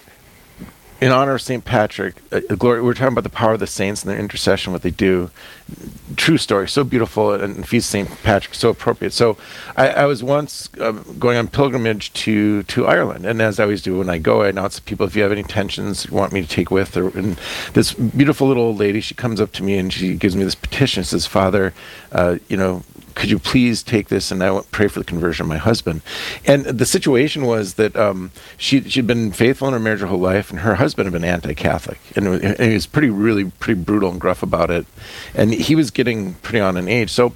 in 0.99 1.12
honor 1.12 1.36
of 1.36 1.41
St. 1.41 1.63
Patrick, 1.63 2.15
uh, 2.32 2.41
uh, 2.49 2.56
glory. 2.56 2.82
We're 2.82 2.93
talking 2.93 3.13
about 3.13 3.23
the 3.23 3.29
power 3.29 3.53
of 3.53 3.62
the 3.62 3.67
saints 3.67 4.03
and 4.03 4.12
their 4.12 4.19
intercession, 4.19 4.73
what 4.73 4.82
they 4.82 4.91
do. 4.91 5.32
True 6.17 6.38
story, 6.38 6.67
so 6.67 6.84
beautiful, 6.84 7.34
and 7.34 7.67
Feast 7.67 7.89
St. 7.89 8.10
Patrick, 8.23 8.53
so 8.53 8.69
appropriate. 8.69 9.13
So, 9.13 9.38
I, 9.77 9.89
I 9.89 10.06
was 10.06 10.21
once 10.21 10.69
uh, 10.79 10.91
going 10.91 11.38
on 11.38 11.47
pilgrimage 11.47 12.12
to 12.13 12.63
to 12.63 12.86
Ireland, 12.86 13.25
and 13.25 13.41
as 13.41 13.60
I 13.60 13.63
always 13.63 13.82
do 13.82 13.97
when 13.97 14.10
I 14.10 14.17
go, 14.17 14.43
I 14.43 14.49
announce 14.49 14.75
to 14.75 14.82
people 14.82 15.08
if 15.08 15.15
you 15.15 15.23
have 15.23 15.32
any 15.32 15.41
intentions 15.41 16.06
you 16.06 16.13
want 16.13 16.34
me 16.34 16.41
to 16.41 16.47
take 16.47 16.69
with. 16.69 16.97
Or, 16.97 17.17
and 17.17 17.39
this 17.73 17.93
beautiful 17.93 18.47
little 18.47 18.63
old 18.63 18.77
lady, 18.77 18.99
she 18.99 19.15
comes 19.15 19.39
up 19.39 19.53
to 19.53 19.63
me 19.63 19.77
and 19.77 19.91
she 19.91 20.15
gives 20.15 20.36
me 20.36 20.43
this 20.43 20.56
petition. 20.56 21.06
Says, 21.06 21.25
"Father, 21.25 21.73
uh, 22.12 22.38
you 22.49 22.58
know." 22.58 22.84
Could 23.15 23.30
you 23.30 23.39
please 23.39 23.84
take 23.84 24.10
this 24.10 24.32
and 24.32 24.43
I 24.43 24.62
pray 24.71 24.88
for 24.88 24.99
the 24.99 25.06
conversion 25.06 25.43
of 25.45 25.49
my 25.49 25.58
husband? 25.58 26.02
And 26.45 26.65
the 26.65 26.86
situation 26.86 27.45
was 27.45 27.76
that 27.76 27.95
um, 27.95 28.32
she 28.58 28.82
she'd 28.89 29.08
been 29.08 29.32
faithful 29.32 29.67
in 29.67 29.73
her 29.73 29.80
marriage 29.80 30.02
her 30.02 30.08
whole 30.08 30.19
life, 30.19 30.49
and 30.49 30.62
her 30.62 30.76
husband 30.76 31.06
had 31.06 31.13
been 31.13 31.23
anti-Catholic, 31.23 31.99
and, 32.15 32.28
and 32.28 32.60
he 32.60 32.73
was 32.73 32.86
pretty 32.86 33.10
really 33.10 33.45
pretty 33.52 33.80
brutal 33.80 34.12
and 34.12 34.19
gruff 34.19 34.43
about 34.43 34.71
it, 34.71 34.86
and 35.34 35.54
he 35.54 35.76
was 35.76 35.91
getting 35.91 36.34
pretty 36.36 36.60
on 36.60 36.78
in 36.78 36.88
age. 36.88 37.10
So 37.10 37.34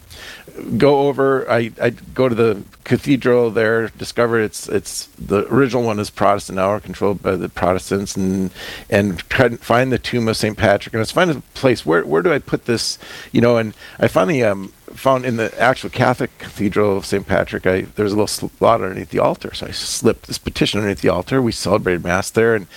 go 0.78 1.08
over. 1.08 1.50
I 1.50 1.72
I 1.82 1.92
go 1.92 2.30
to 2.30 2.36
the 2.36 2.64
cathedral 2.84 3.52
there, 3.52 3.90
discover 3.90 4.40
it's 4.42 4.68
it's 4.68 5.08
the 5.20 5.46
original 5.48 5.84
one 5.84 6.00
is 6.00 6.10
Protestant 6.10 6.56
now, 6.58 6.80
controlled 6.80 7.22
by 7.22 7.36
the 7.36 7.50
Protestants, 7.50 8.16
and 8.16 8.52
and 8.90 9.20
try 9.30 9.50
to 9.50 9.58
find 9.58 9.92
the 9.92 10.00
tomb 10.00 10.28
of 10.28 10.38
Saint 10.38 10.58
Patrick, 10.58 10.94
and 10.94 11.00
I 11.00 11.02
was 11.02 11.12
find 11.12 11.32
a 11.32 11.42
place 11.54 11.86
where 11.86 12.06
where 12.06 12.22
do 12.22 12.34
I 12.34 12.40
put 12.40 12.66
this, 12.66 12.98
you 13.32 13.42
know, 13.42 13.58
and 13.58 13.74
I 14.00 14.08
finally 14.08 14.44
um 14.44 14.74
found 14.94 15.26
in 15.26 15.38
the 15.38 15.58
actual 15.60 15.90
Catholic 15.90 16.36
Cathedral 16.38 16.98
of 16.98 17.06
St. 17.06 17.28
Patrick, 17.28 17.66
I 17.66 17.82
there 17.82 18.04
was 18.04 18.14
a 18.14 18.16
little 18.16 18.28
slot 18.28 18.82
underneath 18.82 19.10
the 19.10 19.20
altar. 19.20 19.54
So 19.54 19.68
I 19.68 19.72
slipped 19.72 20.28
this 20.28 20.38
petition 20.38 20.80
underneath 20.80 21.02
the 21.02 21.10
altar. 21.10 21.42
We 21.42 21.52
celebrated 21.52 22.04
Mass 22.04 22.30
there, 22.30 22.56
and 22.56 22.68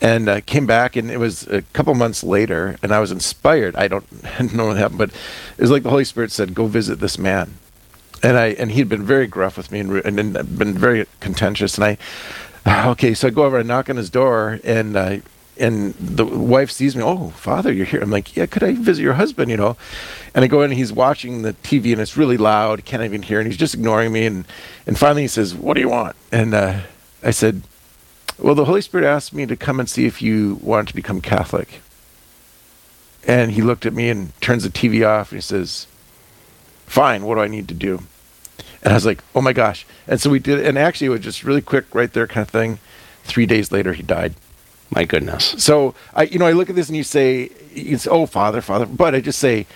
and 0.00 0.28
uh, 0.28 0.40
came 0.40 0.66
back, 0.66 0.96
and 0.96 1.10
it 1.10 1.18
was 1.18 1.46
a 1.46 1.62
couple 1.72 1.94
months 1.94 2.24
later, 2.24 2.76
and 2.82 2.92
I 2.92 2.98
was 2.98 3.12
inspired. 3.12 3.76
I 3.76 3.88
don't 3.88 4.06
know 4.54 4.66
what 4.66 4.76
happened, 4.76 4.98
but 4.98 5.10
it 5.10 5.60
was 5.60 5.70
like 5.70 5.84
the 5.84 5.90
Holy 5.90 6.04
Spirit 6.04 6.32
said, 6.32 6.54
"Go 6.54 6.66
visit 6.66 7.00
this 7.00 7.18
man." 7.18 7.54
And 8.22 8.36
I 8.36 8.48
and 8.48 8.72
he'd 8.72 8.88
been 8.88 9.04
very 9.04 9.26
gruff 9.26 9.56
with 9.56 9.70
me 9.70 9.80
and, 9.80 9.92
and 9.96 10.58
been 10.58 10.74
very 10.74 11.06
contentious. 11.20 11.78
And 11.78 11.98
I, 12.66 12.86
okay, 12.90 13.14
so 13.14 13.28
I 13.28 13.30
go 13.30 13.44
over 13.44 13.58
and 13.58 13.68
knock 13.68 13.88
on 13.88 13.96
his 13.96 14.10
door, 14.10 14.58
and 14.64 14.96
uh, 14.96 15.18
and 15.58 15.94
the 15.94 16.24
wife 16.24 16.70
sees 16.70 16.96
me. 16.96 17.02
Oh, 17.02 17.30
father, 17.30 17.72
you're 17.72 17.86
here. 17.86 18.00
I'm 18.00 18.10
like, 18.10 18.36
yeah. 18.36 18.46
Could 18.46 18.62
I 18.62 18.72
visit 18.72 19.02
your 19.02 19.14
husband? 19.14 19.50
You 19.50 19.56
know. 19.56 19.76
And 20.34 20.44
I 20.44 20.48
go 20.48 20.62
in, 20.62 20.70
and 20.70 20.78
he's 20.78 20.92
watching 20.92 21.42
the 21.42 21.52
TV, 21.52 21.92
and 21.92 22.00
it's 22.00 22.16
really 22.16 22.36
loud. 22.36 22.84
Can't 22.84 23.02
even 23.02 23.22
hear, 23.22 23.38
and 23.38 23.46
he's 23.46 23.58
just 23.58 23.74
ignoring 23.74 24.12
me. 24.12 24.26
And 24.26 24.46
and 24.86 24.98
finally, 24.98 25.22
he 25.22 25.28
says, 25.28 25.54
"What 25.54 25.74
do 25.74 25.80
you 25.80 25.90
want?" 25.90 26.16
And 26.30 26.54
uh, 26.54 26.80
I 27.22 27.30
said, 27.30 27.62
"Well, 28.38 28.54
the 28.54 28.64
Holy 28.64 28.80
Spirit 28.80 29.06
asked 29.06 29.34
me 29.34 29.46
to 29.46 29.56
come 29.56 29.78
and 29.78 29.88
see 29.88 30.06
if 30.06 30.22
you 30.22 30.58
want 30.62 30.88
to 30.88 30.94
become 30.94 31.20
Catholic." 31.20 31.82
And 33.24 33.52
he 33.52 33.62
looked 33.62 33.86
at 33.86 33.92
me 33.92 34.08
and 34.08 34.38
turns 34.40 34.64
the 34.64 34.70
TV 34.70 35.06
off, 35.06 35.32
and 35.32 35.36
he 35.36 35.42
says, 35.42 35.86
"Fine. 36.86 37.24
What 37.24 37.34
do 37.34 37.42
I 37.42 37.48
need 37.48 37.68
to 37.68 37.74
do?" 37.74 38.02
And 38.82 38.92
I 38.92 38.94
was 38.94 39.06
like, 39.06 39.22
"Oh 39.34 39.42
my 39.42 39.52
gosh!" 39.52 39.86
And 40.08 40.18
so 40.18 40.30
we 40.30 40.38
did, 40.38 40.64
and 40.64 40.78
actually, 40.78 41.08
it 41.08 41.10
was 41.10 41.20
just 41.20 41.44
really 41.44 41.62
quick, 41.62 41.94
right 41.94 42.12
there, 42.12 42.26
kind 42.26 42.42
of 42.42 42.50
thing. 42.50 42.78
Three 43.24 43.46
days 43.46 43.70
later, 43.70 43.92
he 43.92 44.02
died. 44.02 44.34
My 44.94 45.04
goodness. 45.04 45.54
So 45.58 45.94
I, 46.12 46.24
you 46.24 46.38
know, 46.38 46.46
I 46.46 46.52
look 46.52 46.68
at 46.68 46.76
this 46.76 46.88
and 46.88 46.96
you 46.96 47.02
say, 47.02 47.50
"Oh, 48.06 48.26
Father, 48.26 48.60
Father," 48.60 48.84
but 48.84 49.14
I 49.14 49.20
just 49.20 49.38
say, 49.38 49.66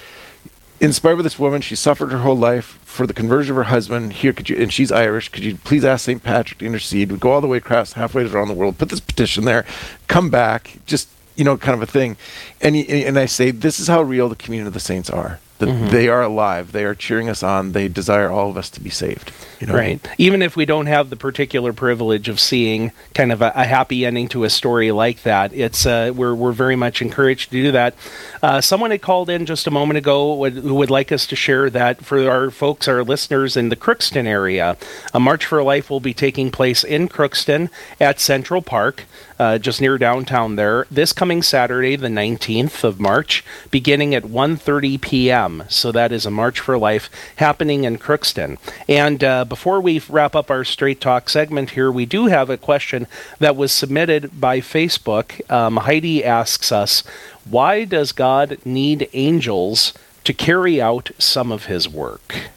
inspired 0.78 1.16
by 1.16 1.22
this 1.22 1.38
woman, 1.38 1.62
she 1.62 1.74
suffered 1.74 2.12
her 2.12 2.18
whole 2.18 2.36
life 2.36 2.78
for 2.84 3.06
the 3.06 3.14
conversion 3.14 3.52
of 3.52 3.56
her 3.56 3.62
husband. 3.64 4.12
Here, 4.12 4.34
could 4.34 4.50
you? 4.50 4.56
And 4.56 4.70
she's 4.70 4.92
Irish. 4.92 5.30
Could 5.30 5.42
you 5.42 5.56
please 5.56 5.86
ask 5.86 6.04
Saint 6.04 6.22
Patrick 6.22 6.58
to 6.58 6.66
intercede? 6.66 7.10
We 7.10 7.18
go 7.18 7.32
all 7.32 7.40
the 7.40 7.46
way 7.46 7.56
across, 7.56 7.94
halfway 7.94 8.26
around 8.26 8.48
the 8.48 8.54
world, 8.54 8.76
put 8.76 8.90
this 8.90 9.00
petition 9.00 9.46
there, 9.46 9.64
come 10.06 10.28
back, 10.28 10.76
just 10.84 11.08
you 11.34 11.44
know, 11.44 11.56
kind 11.56 11.74
of 11.74 11.82
a 11.82 11.90
thing. 11.90 12.16
And 12.60 12.76
and 12.76 13.18
I 13.18 13.26
say, 13.26 13.50
this 13.50 13.78
is 13.78 13.88
how 13.88 14.02
real 14.02 14.28
the 14.28 14.36
communion 14.36 14.66
of 14.66 14.74
the 14.74 14.80
saints 14.80 15.10
are. 15.10 15.40
That 15.58 15.68
mm-hmm. 15.70 15.88
they 15.88 16.08
are 16.08 16.22
alive. 16.22 16.72
They 16.72 16.84
are 16.84 16.94
cheering 16.94 17.28
us 17.28 17.42
on. 17.42 17.72
They 17.72 17.88
desire 17.88 18.30
all 18.30 18.50
of 18.50 18.56
us 18.58 18.68
to 18.70 18.80
be 18.80 18.90
saved 18.90 19.32
you 19.60 19.66
know? 19.66 19.74
right. 19.74 20.06
Even 20.18 20.42
if 20.42 20.56
we 20.56 20.64
don't 20.64 20.86
have 20.86 21.10
the 21.10 21.16
particular 21.16 21.72
privilege 21.72 22.28
of 22.28 22.38
seeing 22.40 22.92
kind 23.14 23.32
of 23.32 23.42
a, 23.42 23.52
a 23.54 23.64
happy 23.64 24.04
ending 24.04 24.28
to 24.28 24.44
a 24.44 24.50
story 24.50 24.92
like 24.92 25.22
that 25.22 25.52
it's 25.52 25.86
uh, 25.86 26.12
we're, 26.14 26.34
we're 26.34 26.52
very 26.52 26.76
much 26.76 27.00
encouraged 27.02 27.50
to 27.50 27.62
do 27.62 27.72
that. 27.72 27.94
Uh, 28.42 28.60
someone 28.60 28.90
had 28.90 29.02
called 29.02 29.30
in 29.30 29.46
just 29.46 29.66
a 29.66 29.70
moment 29.70 29.98
ago 29.98 30.34
would, 30.34 30.54
who 30.54 30.74
would 30.74 30.90
like 30.90 31.12
us 31.12 31.26
to 31.26 31.36
share 31.36 31.70
that 31.70 32.04
for 32.04 32.28
our 32.28 32.50
folks 32.50 32.88
our 32.88 33.02
listeners 33.02 33.56
in 33.56 33.68
the 33.68 33.76
crookston 33.76 34.26
area. 34.26 34.76
A 35.14 35.20
march 35.20 35.46
for 35.46 35.62
life 35.62 35.90
will 35.90 36.00
be 36.00 36.14
taking 36.14 36.50
place 36.50 36.84
in 36.84 37.08
crookston 37.08 37.70
at 38.00 38.20
central 38.20 38.62
park 38.62 39.04
uh, 39.38 39.58
just 39.58 39.80
near 39.80 39.98
downtown 39.98 40.56
there 40.56 40.86
this 40.90 41.12
coming 41.12 41.42
saturday 41.42 41.96
the 41.96 42.08
19th 42.08 42.45
of 42.84 43.00
march 43.00 43.44
beginning 43.70 44.14
at 44.14 44.22
1.30 44.22 45.00
p.m 45.00 45.62
so 45.68 45.92
that 45.92 46.12
is 46.12 46.26
a 46.26 46.30
March 46.30 46.60
for 46.60 46.78
Life 46.78 47.10
happening 47.36 47.84
in 47.84 47.98
Crookston. 47.98 48.58
And 48.88 49.22
uh, 49.22 49.44
before 49.44 49.80
we 49.80 50.00
wrap 50.08 50.34
up 50.34 50.50
our 50.50 50.64
Straight 50.64 51.00
Talk 51.00 51.28
segment 51.28 51.70
here, 51.70 51.90
we 51.90 52.06
do 52.06 52.26
have 52.26 52.50
a 52.50 52.56
question 52.56 53.06
that 53.38 53.56
was 53.56 53.72
submitted 53.72 54.40
by 54.40 54.60
Facebook. 54.60 55.48
Um, 55.50 55.78
Heidi 55.78 56.24
asks 56.24 56.72
us, 56.72 57.02
why 57.44 57.84
does 57.84 58.12
God 58.12 58.58
need 58.64 59.08
angels 59.12 59.92
to 60.24 60.32
carry 60.32 60.80
out 60.80 61.10
some 61.18 61.52
of 61.52 61.66
his 61.66 61.88
work? 61.88 62.50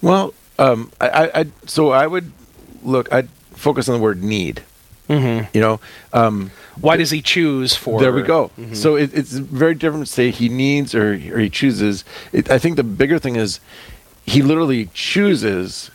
Well, 0.00 0.34
um, 0.58 0.92
I, 1.00 1.30
I, 1.34 1.46
so 1.66 1.90
I 1.90 2.06
would 2.06 2.32
look, 2.82 3.12
I'd 3.12 3.28
focus 3.52 3.88
on 3.88 3.96
the 3.96 4.02
word 4.02 4.22
need. 4.22 4.62
Mm-hmm. 5.08 5.50
You 5.52 5.60
know, 5.60 5.80
um, 6.12 6.50
why 6.80 6.96
does 6.96 7.10
he 7.10 7.20
choose 7.20 7.76
for? 7.76 8.00
There 8.00 8.12
we 8.12 8.22
go. 8.22 8.50
Mm-hmm. 8.58 8.74
So 8.74 8.96
it, 8.96 9.12
it's 9.12 9.32
very 9.32 9.74
different 9.74 10.06
to 10.06 10.12
say 10.12 10.30
he 10.30 10.48
needs 10.48 10.94
or, 10.94 11.12
or 11.12 11.38
he 11.38 11.50
chooses. 11.50 12.04
It, 12.32 12.50
I 12.50 12.58
think 12.58 12.76
the 12.76 12.84
bigger 12.84 13.18
thing 13.18 13.36
is 13.36 13.60
he 14.24 14.42
literally 14.42 14.88
chooses 14.94 15.90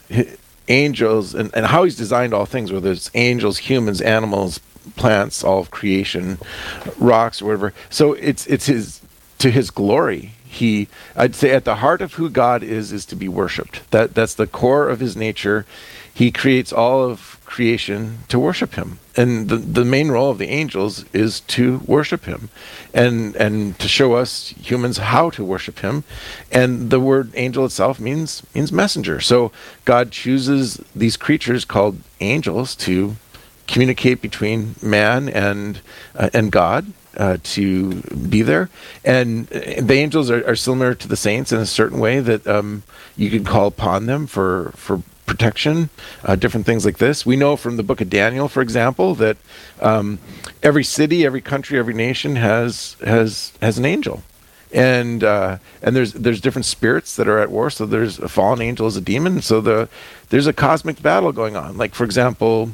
angels 0.68 1.34
and, 1.34 1.50
and 1.56 1.66
how 1.66 1.84
he's 1.84 1.98
designed 1.98 2.34
all 2.34 2.46
things, 2.46 2.72
whether 2.72 2.92
it's 2.92 3.10
angels, 3.16 3.58
humans, 3.58 4.02
animals, 4.02 4.60
plants, 4.96 5.44
all 5.44 5.60
of 5.60 5.72
creation, 5.72 6.38
rocks, 6.98 7.42
or 7.42 7.46
whatever. 7.46 7.74
So 7.90 8.14
it's 8.14 8.46
it's 8.48 8.68
his 8.68 9.02
to 9.40 9.50
his 9.50 9.72
glory. 9.72 10.34
He, 10.46 10.88
I'd 11.16 11.36
say, 11.36 11.52
at 11.52 11.64
the 11.64 11.76
heart 11.76 12.02
of 12.02 12.16
who 12.16 12.28
God 12.28 12.64
is, 12.64 12.92
is 12.92 13.06
to 13.06 13.16
be 13.16 13.28
worshipped. 13.28 13.90
That 13.92 14.14
that's 14.16 14.34
the 14.34 14.48
core 14.48 14.90
of 14.90 15.00
his 15.00 15.16
nature. 15.16 15.66
He 16.12 16.32
creates 16.32 16.74
all 16.74 17.04
of 17.04 17.39
creation 17.50 18.20
to 18.28 18.38
worship 18.38 18.76
him. 18.76 19.00
And 19.18 19.50
the, 19.50 19.58
the 19.58 19.84
main 19.84 20.12
role 20.12 20.30
of 20.30 20.38
the 20.38 20.50
angels 20.50 21.04
is 21.14 21.40
to 21.58 21.80
worship 21.88 22.26
him 22.26 22.50
and, 22.94 23.36
and 23.36 23.78
to 23.80 23.88
show 23.88 24.14
us 24.14 24.50
humans 24.50 25.00
how 25.00 25.32
to 25.32 25.44
worship 25.44 25.80
him. 25.80 26.04
And 26.52 26.92
the 26.92 27.00
word 27.00 27.32
angel 27.34 27.66
itself 27.66 28.00
means, 28.00 28.44
means 28.54 28.72
messenger. 28.72 29.20
So 29.20 29.52
God 29.84 30.12
chooses 30.12 30.80
these 30.96 31.18
creatures 31.18 31.66
called 31.66 31.98
angels 32.22 32.76
to 32.88 33.16
communicate 33.66 34.22
between 34.22 34.76
man 34.82 35.28
and, 35.28 35.82
uh, 36.16 36.30
and 36.34 36.52
God. 36.52 36.94
Uh, 37.18 37.38
to 37.44 38.02
be 38.30 38.44
there. 38.44 38.70
And 39.04 39.48
the 39.48 39.96
angels 39.96 40.30
are, 40.30 40.48
are, 40.48 40.56
similar 40.56 40.94
to 40.94 41.08
the 41.08 41.18
saints 41.18 41.52
in 41.52 41.60
a 41.60 41.66
certain 41.66 42.00
way 42.00 42.20
that 42.20 42.48
um, 42.48 42.84
you 43.18 43.32
can 43.32 43.44
call 43.44 43.66
upon 43.66 44.06
them 44.06 44.28
for, 44.28 44.72
for 44.76 45.02
protection, 45.30 45.90
uh, 46.24 46.36
different 46.36 46.66
things 46.66 46.84
like 46.84 46.98
this. 46.98 47.24
We 47.24 47.36
know 47.36 47.56
from 47.56 47.78
the 47.78 47.84
book 47.84 48.02
of 48.02 48.10
Daniel, 48.10 48.48
for 48.48 48.62
example, 48.62 49.14
that 49.16 49.38
um, 49.80 50.18
every 50.64 50.84
city, 50.84 51.24
every 51.24 51.40
country, 51.40 51.78
every 51.78 51.94
nation 51.94 52.36
has 52.36 52.98
has 53.06 53.54
has 53.62 53.78
an 53.78 53.86
angel, 53.86 54.24
and 54.74 55.24
uh, 55.24 55.60
and 55.84 55.96
there's 55.96 56.14
there's 56.14 56.42
different 56.42 56.66
spirits 56.66 57.16
that 57.16 57.28
are 57.28 57.38
at 57.38 57.52
war. 57.52 57.70
So 57.70 57.86
there's 57.86 58.18
a 58.18 58.28
fallen 58.28 58.60
angel 58.60 58.88
as 58.88 58.98
a 58.98 59.02
demon. 59.02 59.42
So 59.44 59.62
the 59.62 59.88
there's 60.30 60.48
a 60.48 60.54
cosmic 60.54 61.02
battle 61.02 61.32
going 61.32 61.56
on. 61.56 61.78
Like 61.78 61.94
for 61.94 62.06
example, 62.06 62.72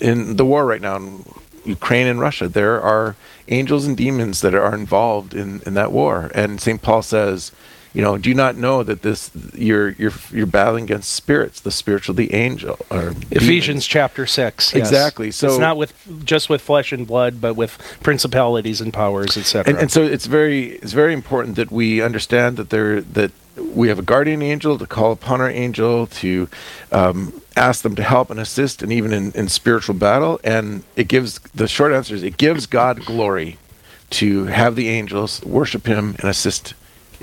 in 0.00 0.36
the 0.36 0.46
war 0.46 0.64
right 0.64 0.80
now 0.80 0.96
in 0.96 1.24
Ukraine 1.66 2.06
and 2.06 2.18
Russia, 2.18 2.48
there 2.48 2.80
are 2.80 3.14
angels 3.48 3.84
and 3.86 3.94
demons 3.94 4.40
that 4.40 4.54
are 4.54 4.74
involved 4.74 5.34
in 5.34 5.60
in 5.66 5.74
that 5.74 5.92
war. 5.92 6.30
And 6.34 6.62
Saint 6.62 6.80
Paul 6.80 7.02
says 7.02 7.52
you 7.94 8.02
know, 8.02 8.18
do 8.18 8.28
you 8.28 8.34
not 8.34 8.56
know 8.56 8.82
that 8.82 9.02
this 9.02 9.30
you're 9.54 9.90
you're 9.90 10.12
you're 10.32 10.46
battling 10.46 10.82
against 10.84 11.12
spirits, 11.12 11.60
the 11.60 11.70
spiritual, 11.70 12.16
the 12.16 12.34
angel, 12.34 12.76
or 12.90 13.14
Ephesians 13.30 13.66
demons. 13.66 13.86
chapter 13.86 14.26
six. 14.26 14.74
Yes. 14.74 14.88
Exactly. 14.88 15.30
So 15.30 15.46
it's 15.46 15.58
not 15.58 15.76
with 15.76 15.94
just 16.24 16.50
with 16.50 16.60
flesh 16.60 16.92
and 16.92 17.06
blood, 17.06 17.40
but 17.40 17.54
with 17.54 17.78
principalities 18.02 18.80
and 18.80 18.92
powers, 18.92 19.36
etc. 19.36 19.72
And, 19.72 19.80
and 19.80 19.92
so 19.92 20.02
it's 20.02 20.26
very 20.26 20.70
it's 20.70 20.92
very 20.92 21.14
important 21.14 21.54
that 21.54 21.70
we 21.70 22.02
understand 22.02 22.56
that 22.56 22.70
there 22.70 23.00
that 23.00 23.30
we 23.56 23.86
have 23.88 24.00
a 24.00 24.02
guardian 24.02 24.42
angel 24.42 24.76
to 24.76 24.86
call 24.88 25.12
upon 25.12 25.40
our 25.40 25.50
angel 25.50 26.08
to 26.08 26.48
um, 26.90 27.40
ask 27.56 27.82
them 27.82 27.94
to 27.94 28.02
help 28.02 28.28
and 28.28 28.40
assist, 28.40 28.82
and 28.82 28.92
even 28.92 29.12
in, 29.12 29.30
in 29.32 29.48
spiritual 29.48 29.94
battle. 29.94 30.40
And 30.42 30.82
it 30.96 31.06
gives 31.06 31.38
the 31.54 31.68
short 31.68 31.92
answer 31.92 32.16
is 32.16 32.24
it 32.24 32.38
gives 32.38 32.66
God 32.66 33.04
glory 33.04 33.56
to 34.10 34.46
have 34.46 34.74
the 34.74 34.88
angels 34.88 35.44
worship 35.44 35.86
Him 35.86 36.16
and 36.18 36.24
assist 36.24 36.74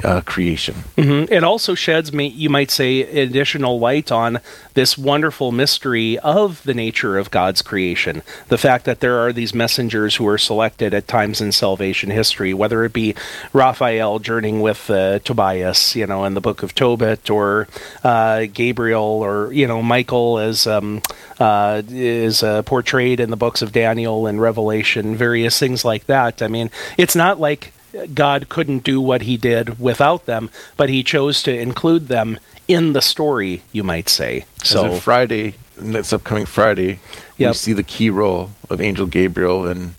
uh, 0.03 0.21
creation. 0.21 0.75
Mm-hmm. 0.97 1.31
It 1.33 1.43
also 1.43 1.75
sheds, 1.75 2.11
you 2.13 2.49
might 2.49 2.71
say, 2.71 3.01
additional 3.01 3.79
light 3.79 4.11
on 4.11 4.39
this 4.73 4.97
wonderful 4.97 5.51
mystery 5.51 6.17
of 6.19 6.63
the 6.63 6.73
nature 6.73 7.17
of 7.17 7.31
God's 7.31 7.61
creation. 7.61 8.21
The 8.47 8.57
fact 8.57 8.85
that 8.85 8.99
there 8.99 9.19
are 9.19 9.33
these 9.33 9.53
messengers 9.53 10.15
who 10.15 10.27
are 10.27 10.37
selected 10.37 10.93
at 10.93 11.07
times 11.07 11.41
in 11.41 11.51
salvation 11.51 12.09
history, 12.09 12.53
whether 12.53 12.83
it 12.83 12.93
be 12.93 13.15
Raphael 13.53 14.19
journeying 14.19 14.61
with 14.61 14.89
uh, 14.89 15.19
Tobias, 15.19 15.95
you 15.95 16.07
know, 16.07 16.25
in 16.25 16.33
the 16.33 16.41
book 16.41 16.63
of 16.63 16.73
Tobit, 16.73 17.29
or 17.29 17.67
uh, 18.03 18.45
Gabriel, 18.53 19.03
or 19.03 19.51
you 19.53 19.67
know, 19.67 19.81
Michael 19.81 20.39
as 20.39 20.67
um, 20.67 21.01
uh, 21.39 21.81
is 21.89 22.43
uh, 22.43 22.61
portrayed 22.63 23.19
in 23.19 23.29
the 23.29 23.37
books 23.37 23.61
of 23.61 23.71
Daniel 23.71 24.27
and 24.27 24.41
Revelation, 24.41 25.15
various 25.15 25.57
things 25.59 25.83
like 25.83 26.05
that. 26.05 26.41
I 26.41 26.47
mean, 26.47 26.69
it's 26.97 27.15
not 27.15 27.39
like 27.39 27.73
God 28.13 28.49
couldn't 28.49 28.83
do 28.83 29.01
what 29.01 29.23
he 29.23 29.37
did 29.37 29.79
without 29.79 30.25
them, 30.25 30.49
but 30.77 30.89
he 30.89 31.03
chose 31.03 31.43
to 31.43 31.57
include 31.57 32.07
them 32.07 32.39
in 32.67 32.93
the 32.93 33.01
story, 33.01 33.63
you 33.71 33.83
might 33.83 34.09
say. 34.09 34.45
So 34.63 34.95
Friday, 34.95 35.55
next 35.79 36.13
upcoming 36.13 36.45
Friday, 36.45 36.99
yep. 37.37 37.49
we 37.49 37.53
see 37.53 37.73
the 37.73 37.83
key 37.83 38.09
role 38.09 38.51
of 38.69 38.79
Angel 38.79 39.05
Gabriel 39.05 39.67
and 39.67 39.95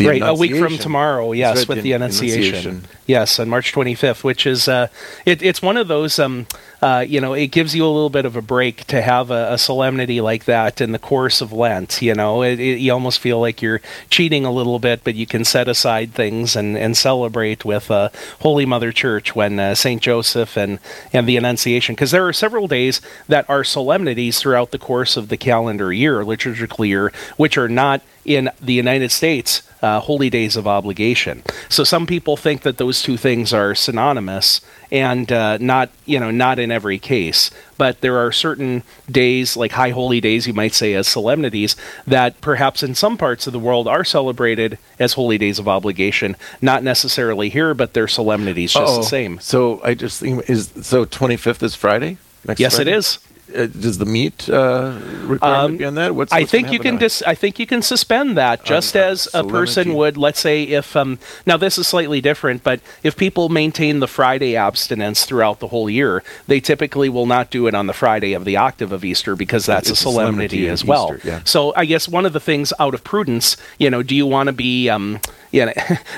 right, 0.00 0.22
a 0.22 0.34
week 0.34 0.56
from 0.56 0.78
tomorrow, 0.78 1.32
yes, 1.32 1.58
right, 1.58 1.68
with 1.68 1.78
the 1.78 1.82
the, 1.82 1.92
Annunciation. 1.92 2.42
Annunciation. 2.42 2.84
Yes, 3.06 3.38
on 3.38 3.48
March 3.48 3.72
25th, 3.72 4.22
which 4.22 4.46
is 4.46 4.68
uh, 4.68 4.88
it, 5.24 5.42
it's 5.42 5.62
one 5.62 5.78
of 5.78 5.88
those, 5.88 6.18
um, 6.18 6.46
uh, 6.82 7.02
you 7.08 7.22
know, 7.22 7.32
it 7.32 7.46
gives 7.46 7.74
you 7.74 7.82
a 7.82 7.88
little 7.88 8.10
bit 8.10 8.26
of 8.26 8.36
a 8.36 8.42
break 8.42 8.84
to 8.88 9.00
have 9.00 9.30
a, 9.30 9.54
a 9.54 9.58
solemnity 9.58 10.20
like 10.20 10.44
that 10.44 10.82
in 10.82 10.92
the 10.92 10.98
course 10.98 11.40
of 11.40 11.50
Lent. 11.50 12.02
You 12.02 12.14
know, 12.14 12.42
it, 12.42 12.60
it, 12.60 12.80
you 12.80 12.92
almost 12.92 13.20
feel 13.20 13.40
like 13.40 13.62
you're 13.62 13.80
cheating 14.10 14.44
a 14.44 14.52
little 14.52 14.78
bit, 14.78 15.04
but 15.04 15.14
you 15.14 15.26
can 15.26 15.44
set 15.46 15.68
aside 15.68 16.12
things 16.12 16.54
and, 16.54 16.76
and 16.76 16.96
celebrate 16.96 17.64
with 17.64 17.90
uh, 17.90 18.10
Holy 18.40 18.66
Mother 18.66 18.92
Church 18.92 19.34
when 19.34 19.58
uh, 19.58 19.74
Saint 19.74 20.02
Joseph 20.02 20.58
and 20.58 20.78
and 21.10 21.26
the 21.26 21.38
Annunciation, 21.38 21.94
because 21.94 22.10
there 22.10 22.26
are 22.26 22.32
several 22.34 22.68
days 22.68 23.00
that 23.26 23.48
are 23.48 23.64
solemnities 23.64 24.38
throughout 24.38 24.70
the 24.70 24.78
course 24.78 25.16
of 25.16 25.28
the 25.28 25.38
calendar 25.38 25.92
year, 25.94 26.24
liturgical 26.24 26.84
year, 26.84 27.10
which 27.38 27.56
are 27.56 27.70
not 27.70 28.02
in 28.28 28.50
the 28.60 28.74
United 28.74 29.10
States 29.10 29.62
uh, 29.80 30.00
holy 30.00 30.28
days 30.28 30.54
of 30.54 30.66
obligation. 30.66 31.42
So 31.70 31.82
some 31.82 32.06
people 32.06 32.36
think 32.36 32.60
that 32.62 32.76
those 32.76 33.00
two 33.00 33.16
things 33.16 33.54
are 33.54 33.74
synonymous, 33.74 34.60
and 34.92 35.32
uh, 35.32 35.56
not 35.58 35.88
you 36.04 36.20
know 36.20 36.30
not 36.30 36.58
in 36.58 36.70
every 36.70 36.98
case. 36.98 37.50
But 37.78 38.02
there 38.02 38.18
are 38.18 38.30
certain 38.30 38.82
days, 39.10 39.56
like 39.56 39.72
high 39.72 39.90
holy 39.90 40.20
days, 40.20 40.46
you 40.46 40.52
might 40.52 40.74
say, 40.74 40.92
as 40.92 41.08
solemnities, 41.08 41.74
that 42.06 42.38
perhaps 42.42 42.82
in 42.82 42.94
some 42.94 43.16
parts 43.16 43.46
of 43.46 43.54
the 43.54 43.58
world 43.58 43.88
are 43.88 44.04
celebrated 44.04 44.78
as 44.98 45.14
holy 45.14 45.38
days 45.38 45.58
of 45.58 45.66
obligation. 45.66 46.36
Not 46.60 46.82
necessarily 46.82 47.48
here, 47.48 47.72
but 47.72 47.94
they're 47.94 48.08
solemnities 48.08 48.74
just 48.74 48.84
Uh-oh. 48.92 48.96
the 48.98 49.02
same. 49.04 49.38
So 49.40 49.80
I 49.82 49.94
just 49.94 50.20
think 50.20 50.50
is 50.50 50.70
so 50.82 51.06
25th 51.06 51.62
is 51.62 51.74
Friday. 51.74 52.18
Next 52.44 52.60
Yes, 52.60 52.76
Friday? 52.76 52.90
it 52.92 52.96
is. 52.98 53.18
Uh, 53.54 53.66
does 53.66 53.98
the 53.98 54.04
meat 54.04 54.48
uh, 54.50 54.98
requirement 55.24 55.72
Um, 55.72 55.76
be 55.78 55.84
on 55.84 55.94
that? 55.94 56.14
What's, 56.14 56.32
I 56.32 56.44
think 56.44 56.70
you 56.70 56.78
can 56.78 56.98
dis- 56.98 57.22
I 57.22 57.34
think 57.34 57.58
you 57.58 57.66
can 57.66 57.82
suspend 57.82 58.36
that 58.36 58.64
just 58.64 58.94
uh, 58.94 59.00
as 59.00 59.28
a 59.32 59.42
person 59.42 59.94
would. 59.94 60.16
Let's 60.16 60.40
say 60.40 60.64
if 60.64 60.94
um, 60.94 61.18
now 61.46 61.56
this 61.56 61.78
is 61.78 61.86
slightly 61.86 62.20
different, 62.20 62.62
but 62.62 62.80
if 63.02 63.16
people 63.16 63.48
maintain 63.48 64.00
the 64.00 64.06
Friday 64.06 64.54
abstinence 64.56 65.24
throughout 65.24 65.60
the 65.60 65.68
whole 65.68 65.88
year, 65.88 66.22
they 66.46 66.60
typically 66.60 67.08
will 67.08 67.26
not 67.26 67.50
do 67.50 67.66
it 67.66 67.74
on 67.74 67.86
the 67.86 67.94
Friday 67.94 68.34
of 68.34 68.44
the 68.44 68.56
octave 68.56 68.92
of 68.92 69.04
Easter 69.04 69.34
because 69.36 69.64
that's 69.66 69.88
It's 69.88 70.04
a 70.04 70.08
a 70.08 70.12
solemnity, 70.12 70.66
solemnity 70.66 70.68
as 70.68 70.84
well. 70.84 71.14
Easter, 71.14 71.28
yeah. 71.28 71.40
So 71.44 71.72
I 71.74 71.84
guess 71.86 72.06
one 72.08 72.26
of 72.26 72.32
the 72.32 72.40
things 72.40 72.72
out 72.78 72.94
of 72.94 73.02
prudence, 73.02 73.56
you 73.78 73.88
know, 73.90 74.02
do 74.02 74.14
you 74.14 74.26
want 74.26 74.48
to 74.48 74.52
be 74.52 74.90
um, 74.90 75.20
you 75.50 75.66
know, 75.66 75.72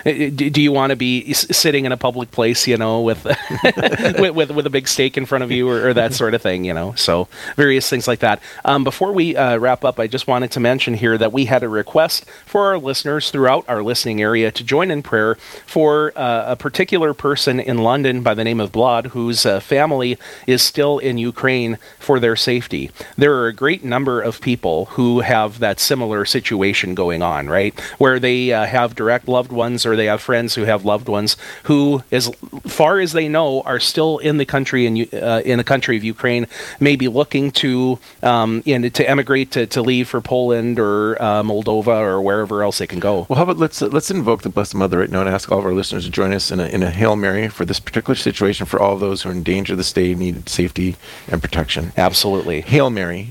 do 0.05 0.51
do 0.51 0.61
you 0.61 0.73
want 0.73 0.91
to 0.91 0.97
be 0.97 1.33
sitting 1.33 1.85
in 1.85 1.93
a 1.93 1.97
public 1.97 2.31
place, 2.31 2.67
you 2.67 2.77
know, 2.77 3.01
with 3.03 3.25
with, 4.19 4.35
with 4.35 4.51
with 4.51 4.67
a 4.67 4.71
big 4.71 4.89
steak 4.89 5.17
in 5.17 5.27
front 5.27 5.45
of 5.45 5.51
you 5.51 5.69
or, 5.69 5.89
or 5.89 5.95
that 5.95 6.15
sort 6.15 6.35
of 6.35 6.43
thing, 6.43 6.65
you 6.65 6.75
know? 6.75 6.95
So 6.95 7.29
various 7.57 7.89
things 7.89 8.09
like 8.09 8.21
that. 8.21 8.41
Um, 8.65 8.85
before 8.85 9.13
we 9.13 9.37
uh, 9.37 9.59
wrap 9.59 9.85
up, 9.85 9.99
I 9.99 10.07
just 10.07 10.27
wanted 10.27 10.51
to 10.53 10.61
mention 10.61 10.95
here 10.95 11.17
that 11.19 11.33
we 11.33 11.47
had 11.47 11.63
a 11.63 11.69
request 11.69 12.25
for 12.47 12.67
our 12.67 12.79
listeners 12.79 13.31
throughout 13.31 13.65
our 13.69 13.83
listening 13.83 14.21
area 14.21 14.51
to 14.53 14.65
join 14.65 14.91
in 14.91 15.03
prayer 15.03 15.37
for 15.67 16.13
uh, 16.17 16.53
a 16.53 16.57
particular 16.57 17.15
person 17.15 17.61
in 17.61 17.79
London 17.79 18.23
by 18.23 18.35
the 18.35 18.45
name 18.45 18.61
of 18.61 18.73
Blad, 18.73 19.07
whose 19.07 19.47
uh, 19.47 19.61
family 19.61 20.19
is 20.47 20.63
still 20.63 20.99
in 20.99 21.19
Ukraine 21.19 21.79
for 21.99 22.19
their 22.21 22.37
safety. 22.37 22.91
There 23.17 23.35
are 23.35 23.47
a 23.47 23.53
great 23.53 23.85
number 23.85 24.21
of 24.21 24.41
people 24.41 24.87
who 24.87 25.21
have 25.21 25.59
that 25.61 25.81
similar 25.81 26.25
situation 26.25 26.95
going 26.95 27.23
on, 27.23 27.49
right? 27.49 27.79
Where 27.99 28.19
they 28.19 28.53
uh, 28.53 28.67
have 28.67 28.95
direct 28.95 29.20
loved 29.29 29.53
ones 29.53 29.87
or 29.87 29.97
they 29.97 30.07
have 30.07 30.21
friends 30.21 30.55
who 30.55 30.65
have 30.65 30.85
loved 30.85 31.09
ones 31.09 31.37
who, 31.65 32.03
as 32.11 32.31
far 32.67 33.01
as 33.01 33.13
they 33.13 33.29
know, 33.29 33.63
are 33.63 33.81
still 33.81 34.19
in 34.19 34.37
the 34.37 34.47
country 34.47 34.87
in, 34.87 35.09
uh, 35.13 35.43
in 35.45 35.59
the 35.59 35.65
country 35.65 35.97
of 35.97 36.05
Ukraine, 36.05 36.47
maybe 36.79 37.09
looking 37.09 37.51
to 37.53 37.99
um, 38.23 38.63
in, 38.67 38.91
to 38.91 39.09
emigrate 39.09 39.51
to, 39.53 39.67
to 39.67 39.83
leave 39.83 40.09
for 40.09 40.21
Poland 40.21 40.79
or 40.79 41.21
uh, 41.21 41.43
Moldova 41.43 42.01
or 42.01 42.21
wherever 42.21 42.63
else 42.63 42.79
they 42.79 42.87
can 42.87 43.01
go. 43.01 43.27
Well, 43.29 43.37
how 43.37 43.45
about 43.45 43.59
let's 43.59 43.83
uh, 43.83 43.89
let's 43.89 44.11
invoke 44.11 44.43
the 44.43 44.49
Blessed 44.49 44.75
Mother 44.75 44.99
right 44.99 45.11
now 45.11 45.21
and 45.21 45.29
ask 45.29 45.51
all 45.51 45.59
of 45.59 45.65
our 45.65 45.73
listeners 45.73 46.05
to 46.05 46.11
join 46.11 46.33
us 46.33 46.51
in 46.51 46.61
a, 46.61 46.67
in 46.67 46.83
a 46.83 46.91
Hail 46.91 47.17
Mary 47.17 47.49
for 47.49 47.65
this 47.65 47.81
particular 47.81 48.15
situation 48.15 48.67
for 48.67 48.81
all 48.81 48.97
those 48.97 49.23
who 49.23 49.31
are 49.31 49.33
in 49.33 49.43
danger 49.43 49.75
of 49.75 49.79
the 49.79 49.85
stay, 49.85 50.15
need 50.15 50.49
safety 50.49 50.97
and 51.29 51.43
protection. 51.43 51.93
Absolutely. 51.97 52.61
Hail 52.63 52.91
Mary, 52.91 53.31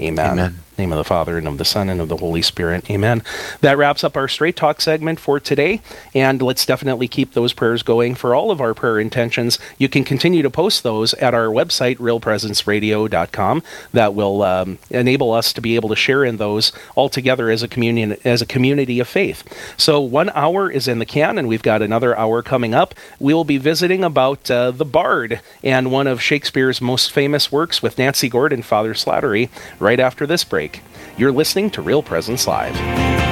Amen. 0.00 0.32
Amen. 0.32 0.58
Name 0.80 0.92
of 0.92 0.98
the 0.98 1.04
Father, 1.04 1.36
and 1.36 1.46
of 1.46 1.58
the 1.58 1.64
Son, 1.66 1.90
and 1.90 2.00
of 2.00 2.08
the 2.08 2.16
Holy 2.16 2.40
Spirit. 2.40 2.90
Amen. 2.90 3.22
That 3.60 3.76
wraps 3.76 4.02
up 4.02 4.16
our 4.16 4.28
Straight 4.28 4.56
Talk 4.56 4.80
segment 4.80 5.20
for 5.20 5.38
today, 5.38 5.82
and 6.14 6.40
let's 6.40 6.64
definitely 6.64 7.06
keep 7.06 7.34
those 7.34 7.52
prayers 7.52 7.82
going 7.82 8.14
for 8.14 8.34
all 8.34 8.50
of 8.50 8.62
our 8.62 8.72
prayer 8.72 8.98
intentions. 8.98 9.58
You 9.76 9.90
can 9.90 10.04
continue 10.04 10.40
to 10.40 10.48
post 10.48 10.82
those 10.82 11.12
at 11.14 11.34
our 11.34 11.48
website, 11.48 11.98
realpresenceradio.com. 11.98 13.62
That 13.92 14.14
will 14.14 14.42
um, 14.42 14.78
enable 14.88 15.32
us 15.32 15.52
to 15.52 15.60
be 15.60 15.76
able 15.76 15.90
to 15.90 15.96
share 15.96 16.24
in 16.24 16.38
those 16.38 16.72
all 16.94 17.10
together 17.10 17.50
as 17.50 17.62
a 17.62 17.68
communion, 17.68 18.16
as 18.24 18.40
a 18.40 18.46
community 18.46 19.00
of 19.00 19.08
faith. 19.08 19.44
So 19.76 20.00
one 20.00 20.30
hour 20.30 20.70
is 20.70 20.88
in 20.88 20.98
the 20.98 21.04
can, 21.04 21.36
and 21.36 21.46
we've 21.46 21.62
got 21.62 21.82
another 21.82 22.16
hour 22.16 22.42
coming 22.42 22.72
up. 22.72 22.94
We 23.18 23.34
will 23.34 23.44
be 23.44 23.58
visiting 23.58 24.02
about 24.02 24.50
uh, 24.50 24.70
the 24.70 24.86
Bard 24.86 25.42
and 25.62 25.92
one 25.92 26.06
of 26.06 26.22
Shakespeare's 26.22 26.80
most 26.80 27.12
famous 27.12 27.52
works 27.52 27.82
with 27.82 27.98
Nancy 27.98 28.30
Gordon, 28.30 28.62
Father 28.62 28.94
Slattery, 28.94 29.50
right 29.90 29.98
after 29.98 30.24
this 30.24 30.44
break. 30.44 30.82
You're 31.18 31.32
listening 31.32 31.68
to 31.70 31.82
Real 31.82 32.00
Presence 32.00 32.46
Live. 32.46 33.29